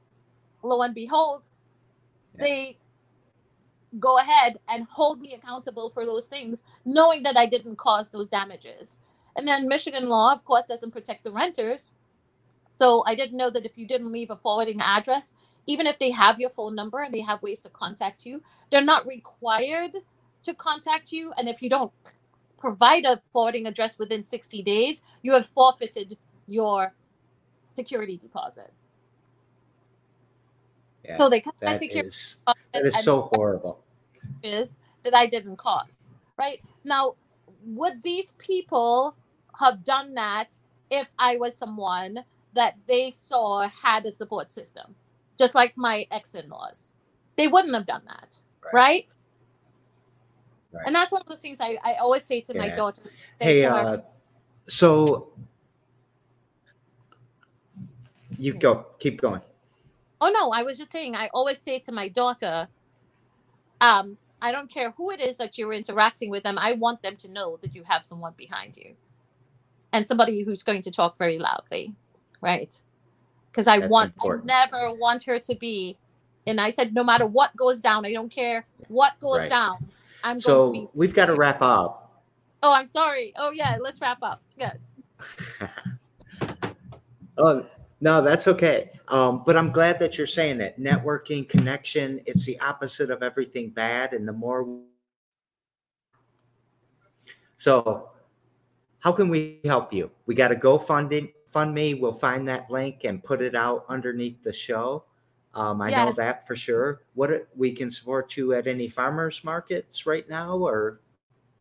lo 0.62 0.82
and 0.82 0.94
behold, 0.94 1.48
Yeah. 2.34 2.44
they 2.44 2.78
go 3.98 4.18
ahead 4.18 4.58
and 4.68 4.84
hold 4.84 5.20
me 5.20 5.34
accountable 5.34 5.90
for 5.90 6.06
those 6.06 6.26
things, 6.26 6.64
knowing 6.84 7.22
that 7.24 7.36
I 7.36 7.46
didn't 7.46 7.76
cause 7.76 8.10
those 8.10 8.30
damages. 8.30 9.00
And 9.36 9.46
then 9.46 9.68
Michigan 9.68 10.08
law, 10.08 10.32
of 10.32 10.44
course, 10.44 10.66
doesn't 10.66 10.92
protect 10.92 11.24
the 11.24 11.30
renters. 11.30 11.92
So 12.80 13.02
I 13.06 13.14
didn't 13.14 13.36
know 13.36 13.50
that 13.50 13.64
if 13.64 13.78
you 13.78 13.86
didn't 13.86 14.12
leave 14.12 14.30
a 14.30 14.36
forwarding 14.36 14.80
address, 14.80 15.32
even 15.66 15.86
if 15.86 15.98
they 15.98 16.10
have 16.10 16.40
your 16.40 16.50
phone 16.50 16.74
number 16.74 17.02
and 17.02 17.14
they 17.14 17.20
have 17.20 17.42
ways 17.42 17.62
to 17.62 17.70
contact 17.70 18.26
you, 18.26 18.42
they're 18.70 18.82
not 18.82 19.06
required 19.06 19.92
to 20.42 20.54
contact 20.54 21.12
you. 21.12 21.32
And 21.38 21.48
if 21.48 21.62
you 21.62 21.70
don't 21.70 21.92
provide 22.58 23.04
a 23.04 23.20
forwarding 23.32 23.66
address 23.66 23.98
within 23.98 24.22
60 24.22 24.62
days, 24.62 25.02
you 25.22 25.32
have 25.32 25.46
forfeited 25.46 26.16
your 26.48 26.94
security 27.68 28.16
deposit. 28.16 28.72
Yeah, 31.04 31.18
so 31.18 31.28
they 31.28 31.40
cut 31.40 31.54
my 31.62 31.76
security 31.76 32.08
is 32.08 32.36
that 32.46 32.84
is 32.84 33.02
so 33.02 33.22
horrible. 33.22 33.81
Is 34.42 34.76
that 35.04 35.14
I 35.14 35.26
didn't 35.26 35.56
cause. 35.56 36.06
Right 36.38 36.60
now, 36.84 37.14
would 37.64 38.02
these 38.02 38.34
people 38.38 39.16
have 39.58 39.84
done 39.84 40.14
that 40.14 40.52
if 40.90 41.08
I 41.18 41.36
was 41.36 41.56
someone 41.56 42.24
that 42.54 42.76
they 42.86 43.10
saw 43.10 43.68
had 43.68 44.04
a 44.06 44.12
support 44.12 44.50
system, 44.50 44.94
just 45.38 45.54
like 45.54 45.76
my 45.76 46.06
ex-in-laws? 46.10 46.94
They 47.36 47.48
wouldn't 47.48 47.74
have 47.74 47.86
done 47.86 48.02
that, 48.06 48.42
Right. 48.64 48.72
right? 48.74 49.16
Right. 50.72 50.82
And 50.86 50.94
that's 50.94 51.12
one 51.12 51.20
of 51.20 51.28
those 51.28 51.40
things 51.40 51.60
I, 51.60 51.78
I 51.84 51.94
always 51.94 52.24
say 52.24 52.40
to 52.42 52.54
my 52.54 52.68
daughter. 52.70 53.02
Hey, 53.38 53.64
uh, 53.64 53.98
so 54.66 55.32
you 58.38 58.54
go, 58.54 58.86
keep 58.98 59.20
going. 59.20 59.42
Oh 60.20 60.30
no, 60.30 60.50
I 60.50 60.62
was 60.62 60.78
just 60.78 60.92
saying 60.92 61.14
I 61.14 61.28
always 61.34 61.58
say 61.58 61.78
to 61.80 61.92
my 61.92 62.08
daughter, 62.08 62.68
um, 63.82 64.16
I 64.40 64.52
don't 64.52 64.70
care 64.70 64.92
who 64.92 65.10
it 65.10 65.20
is 65.20 65.36
that 65.38 65.58
you're 65.58 65.72
interacting 65.72 66.30
with 66.30 66.42
them, 66.44 66.56
I 66.58 66.72
want 66.72 67.02
them 67.02 67.16
to 67.16 67.28
know 67.28 67.58
that 67.62 67.74
you 67.74 67.82
have 67.84 68.04
someone 68.04 68.32
behind 68.36 68.76
you. 68.76 68.94
And 69.92 70.06
somebody 70.06 70.42
who's 70.42 70.62
going 70.62 70.82
to 70.82 70.90
talk 70.90 71.18
very 71.18 71.38
loudly. 71.38 71.92
Right. 72.40 72.80
Because 73.50 73.66
I 73.66 73.80
That's 73.80 73.90
want 73.90 74.14
important. 74.14 74.50
I 74.50 74.64
never 74.64 74.92
want 74.94 75.24
her 75.24 75.38
to 75.38 75.54
be 75.54 75.98
and 76.46 76.60
I 76.60 76.70
said 76.70 76.94
no 76.94 77.04
matter 77.04 77.26
what 77.26 77.54
goes 77.56 77.80
down, 77.80 78.04
I 78.04 78.12
don't 78.12 78.30
care 78.30 78.66
what 78.88 79.18
goes 79.20 79.40
Right. 79.40 79.50
down. 79.50 79.90
I'm 80.24 80.38
going 80.38 80.62
to 80.62 80.70
be 80.72 80.78
So 80.86 80.90
we've 80.94 81.14
got 81.14 81.26
to 81.26 81.34
wrap 81.34 81.60
up. 81.62 82.22
Oh, 82.62 82.72
I'm 82.72 82.86
sorry. 82.86 83.32
Oh 83.36 83.50
yeah, 83.50 83.76
let's 83.80 84.00
wrap 84.00 84.18
up. 84.22 84.40
Yes. 84.56 84.94
oh 87.38 87.66
no, 88.02 88.20
that's 88.20 88.48
okay. 88.48 88.90
Um, 89.06 89.44
but 89.46 89.56
I'm 89.56 89.70
glad 89.70 90.00
that 90.00 90.18
you're 90.18 90.26
saying 90.26 90.60
it. 90.60 90.78
Networking, 90.78 91.48
connection, 91.48 92.20
it's 92.26 92.44
the 92.44 92.58
opposite 92.58 93.12
of 93.12 93.22
everything 93.22 93.70
bad. 93.70 94.12
And 94.12 94.26
the 94.26 94.32
more 94.32 94.80
so 97.56 98.10
how 98.98 99.12
can 99.12 99.28
we 99.28 99.60
help 99.64 99.92
you? 99.92 100.10
We 100.26 100.34
got 100.34 100.48
to 100.48 100.56
go 100.56 100.78
funding 100.78 101.30
fund 101.46 101.72
me. 101.72 101.94
We'll 101.94 102.12
find 102.12 102.48
that 102.48 102.68
link 102.70 103.04
and 103.04 103.22
put 103.22 103.40
it 103.40 103.54
out 103.54 103.84
underneath 103.88 104.42
the 104.42 104.52
show. 104.52 105.04
Um, 105.54 105.80
I 105.80 105.90
know 105.90 106.12
that 106.16 106.44
for 106.44 106.56
sure. 106.56 107.02
What 107.14 107.30
we 107.54 107.70
can 107.72 107.88
support 107.88 108.36
you 108.36 108.54
at 108.54 108.66
any 108.66 108.88
farmers 108.88 109.44
markets 109.44 110.06
right 110.06 110.28
now, 110.28 110.56
or 110.56 111.02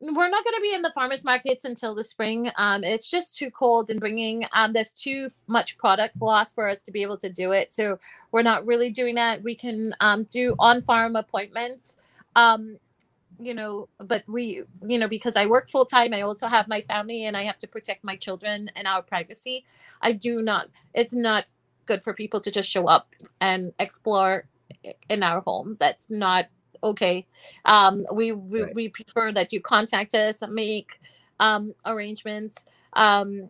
we're 0.02 0.30
not 0.30 0.44
going 0.44 0.56
to 0.56 0.62
be 0.62 0.74
in 0.74 0.82
the 0.82 0.92
farmers 0.92 1.24
markets 1.24 1.64
until 1.64 1.94
the 1.94 2.04
spring. 2.04 2.50
Um, 2.58 2.84
it's 2.84 3.10
just 3.10 3.38
too 3.38 3.52
cold 3.52 3.90
and 3.92 4.00
bringing. 4.00 4.46
Um, 4.52 4.74
there's 4.74 4.92
too 4.92 5.30
much 5.48 5.78
product 5.78 6.20
loss 6.20 6.52
for 6.52 6.68
us 6.68 6.82
to 6.82 6.92
be 6.92 7.04
able 7.04 7.18
to 7.18 7.30
do 7.30 7.52
it. 7.52 7.72
So 7.72 8.00
we're 8.32 8.42
not 8.42 8.66
really 8.66 8.90
doing 8.90 9.16
that. 9.16 9.44
We 9.44 9.56
can 9.56 9.94
um, 10.00 10.24
do 10.26 10.56
on 10.58 10.82
farm 10.82 11.16
appointments. 11.16 11.98
Um, 12.36 12.80
you 13.40 13.54
know, 13.54 13.90
but 14.00 14.24
we, 14.28 14.64
you 14.86 14.98
know, 14.98 15.08
because 15.08 15.36
I 15.36 15.46
work 15.46 15.70
full 15.70 15.86
time, 15.86 16.14
I 16.14 16.22
also 16.22 16.48
have 16.48 16.68
my 16.68 16.82
family 16.82 17.26
and 17.26 17.38
I 17.38 17.44
have 17.44 17.58
to 17.60 17.68
protect 17.68 18.04
my 18.04 18.16
children 18.16 18.70
and 18.76 18.88
our 18.88 19.02
privacy. 19.02 19.66
I 20.02 20.12
do 20.14 20.42
not. 20.42 20.70
It's 20.94 21.14
not 21.14 21.46
good 21.86 22.04
for 22.04 22.14
people 22.14 22.40
to 22.42 22.52
just 22.52 22.70
show 22.70 22.88
up 22.88 23.16
and 23.40 23.74
explore 23.80 24.46
in 25.10 25.24
our 25.24 25.42
home. 25.42 25.78
That's 25.80 26.10
not 26.10 26.48
okay 26.84 27.26
um 27.66 28.06
we 28.14 28.32
we, 28.32 28.62
Right. 28.64 28.76
we 28.76 28.90
prefer 28.90 29.32
that 29.32 29.54
you 29.54 29.62
contact 29.62 30.14
us 30.16 30.42
make 30.50 31.00
um 31.40 31.74
arrangements 31.86 32.66
um 32.94 33.50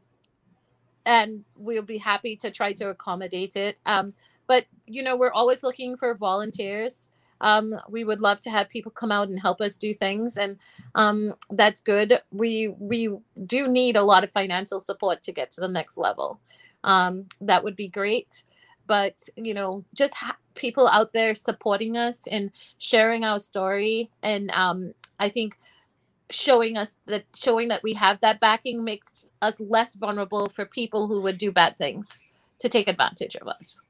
and 1.06 1.44
we'll 1.56 1.82
be 1.82 1.98
happy 1.98 2.36
to 2.38 2.52
try 2.52 2.74
to 2.74 2.90
accommodate 2.90 3.56
it 3.56 3.78
um 3.86 4.14
but 4.48 4.66
you 4.86 5.02
know 5.02 5.16
we're 5.18 5.32
always 5.32 5.64
looking 5.64 5.96
for 5.98 6.14
volunteers 6.16 7.10
um 7.42 7.74
we 7.90 8.04
would 8.04 8.22
love 8.22 8.40
to 8.40 8.50
have 8.52 8.70
people 8.70 8.92
come 8.92 9.12
out 9.12 9.28
and 9.28 9.40
help 9.40 9.62
us 9.62 9.78
do 9.78 9.94
things 9.94 10.38
and 10.38 10.58
um 10.96 11.34
that's 11.52 11.82
good 11.82 12.22
we 12.32 12.68
we 12.80 13.10
do 13.46 13.68
need 13.68 13.96
a 13.96 14.04
lot 14.04 14.24
of 14.24 14.32
financial 14.32 14.80
support 14.80 15.22
to 15.24 15.32
get 15.32 15.50
to 15.52 15.62
the 15.62 15.68
next 15.68 15.98
level 15.98 16.40
um 16.84 17.26
that 17.40 17.64
would 17.64 17.76
be 17.76 17.88
great 17.88 18.44
but 18.92 19.18
you 19.38 19.54
know 19.56 19.86
just 19.96 20.16
ha- 20.16 20.38
people 20.56 20.88
out 20.90 21.14
there 21.14 21.34
supporting 21.36 21.98
us 21.98 22.28
and 22.28 22.52
sharing 22.78 23.24
our 23.24 23.40
story 23.40 24.12
and 24.24 24.52
um 24.52 24.94
i 25.20 25.30
think 25.30 25.58
showing 26.32 26.78
us 26.78 26.96
that 27.08 27.26
showing 27.36 27.70
that 27.70 27.84
we 27.84 27.94
have 27.94 28.20
that 28.22 28.40
backing 28.42 28.84
makes 28.84 29.28
us 29.42 29.60
less 29.62 29.96
vulnerable 29.96 30.50
for 30.50 30.66
people 30.66 31.08
who 31.08 31.22
would 31.22 31.38
do 31.40 31.52
bad 31.52 31.78
things 31.78 32.26
to 32.60 32.70
take 32.70 32.90
advantage 32.90 33.36
of 33.38 33.48
us 33.48 33.82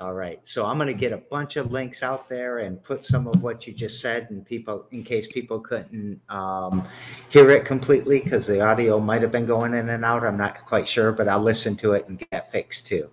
All 0.00 0.12
right. 0.12 0.40
So 0.42 0.66
I'm 0.66 0.76
going 0.76 0.88
to 0.88 0.94
get 0.94 1.12
a 1.12 1.18
bunch 1.18 1.56
of 1.56 1.70
links 1.70 2.02
out 2.02 2.28
there 2.28 2.58
and 2.58 2.82
put 2.82 3.06
some 3.06 3.28
of 3.28 3.42
what 3.42 3.66
you 3.66 3.72
just 3.72 4.00
said 4.00 4.28
and 4.30 4.44
people 4.44 4.86
in 4.90 5.04
case 5.04 5.26
people 5.28 5.60
couldn't 5.60 6.20
um, 6.28 6.86
hear 7.28 7.50
it 7.50 7.64
completely 7.64 8.20
because 8.20 8.46
the 8.46 8.60
audio 8.60 8.98
might 8.98 9.22
have 9.22 9.30
been 9.30 9.46
going 9.46 9.72
in 9.74 9.88
and 9.90 10.04
out. 10.04 10.24
I'm 10.24 10.36
not 10.36 10.66
quite 10.66 10.88
sure, 10.88 11.12
but 11.12 11.28
I'll 11.28 11.42
listen 11.42 11.76
to 11.76 11.92
it 11.92 12.08
and 12.08 12.18
get 12.30 12.50
fixed 12.50 12.86
too. 12.86 13.08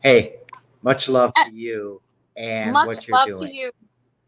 Hey, 0.00 0.36
much 0.82 1.08
love 1.08 1.32
to 1.34 1.52
you 1.52 2.00
and 2.38 2.72
much 2.72 2.86
what 2.86 3.08
you're 3.08 3.16
love 3.16 3.26
doing. 3.26 3.50
to 3.50 3.54
you 3.54 3.70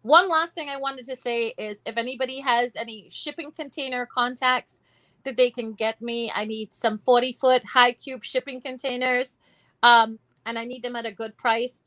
one 0.03 0.29
last 0.29 0.55
thing 0.55 0.69
i 0.69 0.77
wanted 0.77 1.05
to 1.05 1.17
say 1.17 1.55
is 1.57 1.81
if 1.87 1.97
anybody 1.97 2.41
has 2.41 2.77
any 2.77 3.09
shipping 3.11 3.53
container 3.53 4.05
contacts 4.05 4.83
that 5.25 5.37
they 5.37 5.51
can 5.51 5.73
get 5.73 6.01
me 6.03 6.31
i 6.35 6.45
need 6.45 6.75
some 6.75 6.99
40 6.99 7.33
foot 7.33 7.65
high 7.65 7.93
cube 7.93 8.25
shipping 8.25 8.61
containers 8.61 9.39
um, 9.83 10.19
and 10.51 10.59
i 10.59 10.65
need 10.65 10.83
them 10.83 10.97
at 10.97 11.07
a 11.07 11.13
good 11.13 11.37
price 11.39 11.85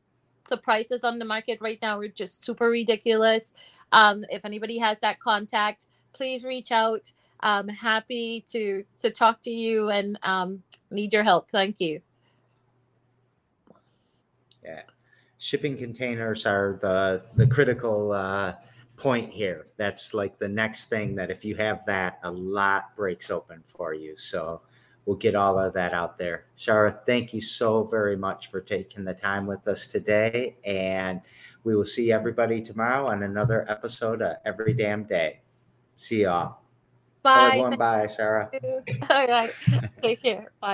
the 0.49 0.57
prices 0.57 1.03
on 1.03 1.19
the 1.19 1.25
market 1.25 1.59
right 1.61 1.79
now 1.81 1.99
are 1.99 2.07
just 2.07 2.43
super 2.43 2.69
ridiculous 2.69 3.53
um, 3.91 4.23
if 4.29 4.43
anybody 4.45 4.77
has 4.79 4.99
that 4.99 5.19
contact 5.19 5.87
please 6.13 6.43
reach 6.43 6.71
out 6.71 7.11
i'm 7.41 7.67
happy 7.67 8.43
to 8.47 8.83
to 8.99 9.11
talk 9.11 9.41
to 9.41 9.51
you 9.51 9.89
and 9.89 10.17
um, 10.23 10.63
need 10.89 11.13
your 11.13 11.23
help 11.23 11.49
thank 11.51 11.79
you 11.79 12.01
Yeah. 14.63 14.83
Shipping 15.37 15.77
containers 15.77 16.45
are 16.45 16.79
the 16.81 17.25
the 17.35 17.45
critical 17.45 18.13
uh, 18.13 18.53
point 18.95 19.29
here. 19.29 19.65
That's 19.77 20.13
like 20.13 20.39
the 20.39 20.47
next 20.47 20.85
thing 20.85 21.15
that 21.15 21.29
if 21.29 21.43
you 21.43 21.55
have 21.55 21.85
that, 21.85 22.19
a 22.23 22.31
lot 22.31 22.95
breaks 22.95 23.29
open 23.29 23.61
for 23.65 23.93
you. 23.93 24.15
So 24.15 24.61
we'll 25.05 25.17
get 25.17 25.35
all 25.35 25.59
of 25.59 25.73
that 25.73 25.93
out 25.93 26.17
there. 26.17 26.45
Shara, 26.57 27.05
thank 27.05 27.33
you 27.33 27.41
so 27.41 27.83
very 27.83 28.15
much 28.15 28.49
for 28.49 28.61
taking 28.61 29.03
the 29.03 29.13
time 29.13 29.45
with 29.45 29.67
us 29.67 29.87
today. 29.87 30.55
And 30.63 31.21
we 31.63 31.75
will 31.75 31.85
see 31.85 32.11
everybody 32.11 32.61
tomorrow 32.61 33.07
on 33.07 33.23
another 33.23 33.69
episode 33.69 34.21
of 34.21 34.37
Every 34.45 34.73
Damn 34.73 35.03
Day. 35.03 35.41
See 35.97 36.23
y'all. 36.23 36.59
Bye 37.21 37.47
everyone 37.47 37.77
bye, 37.77 38.07
Shara. 38.07 38.49
all 39.09 39.27
right 39.27 39.53
take 40.01 40.21
care 40.21 40.41
bye 40.41 40.47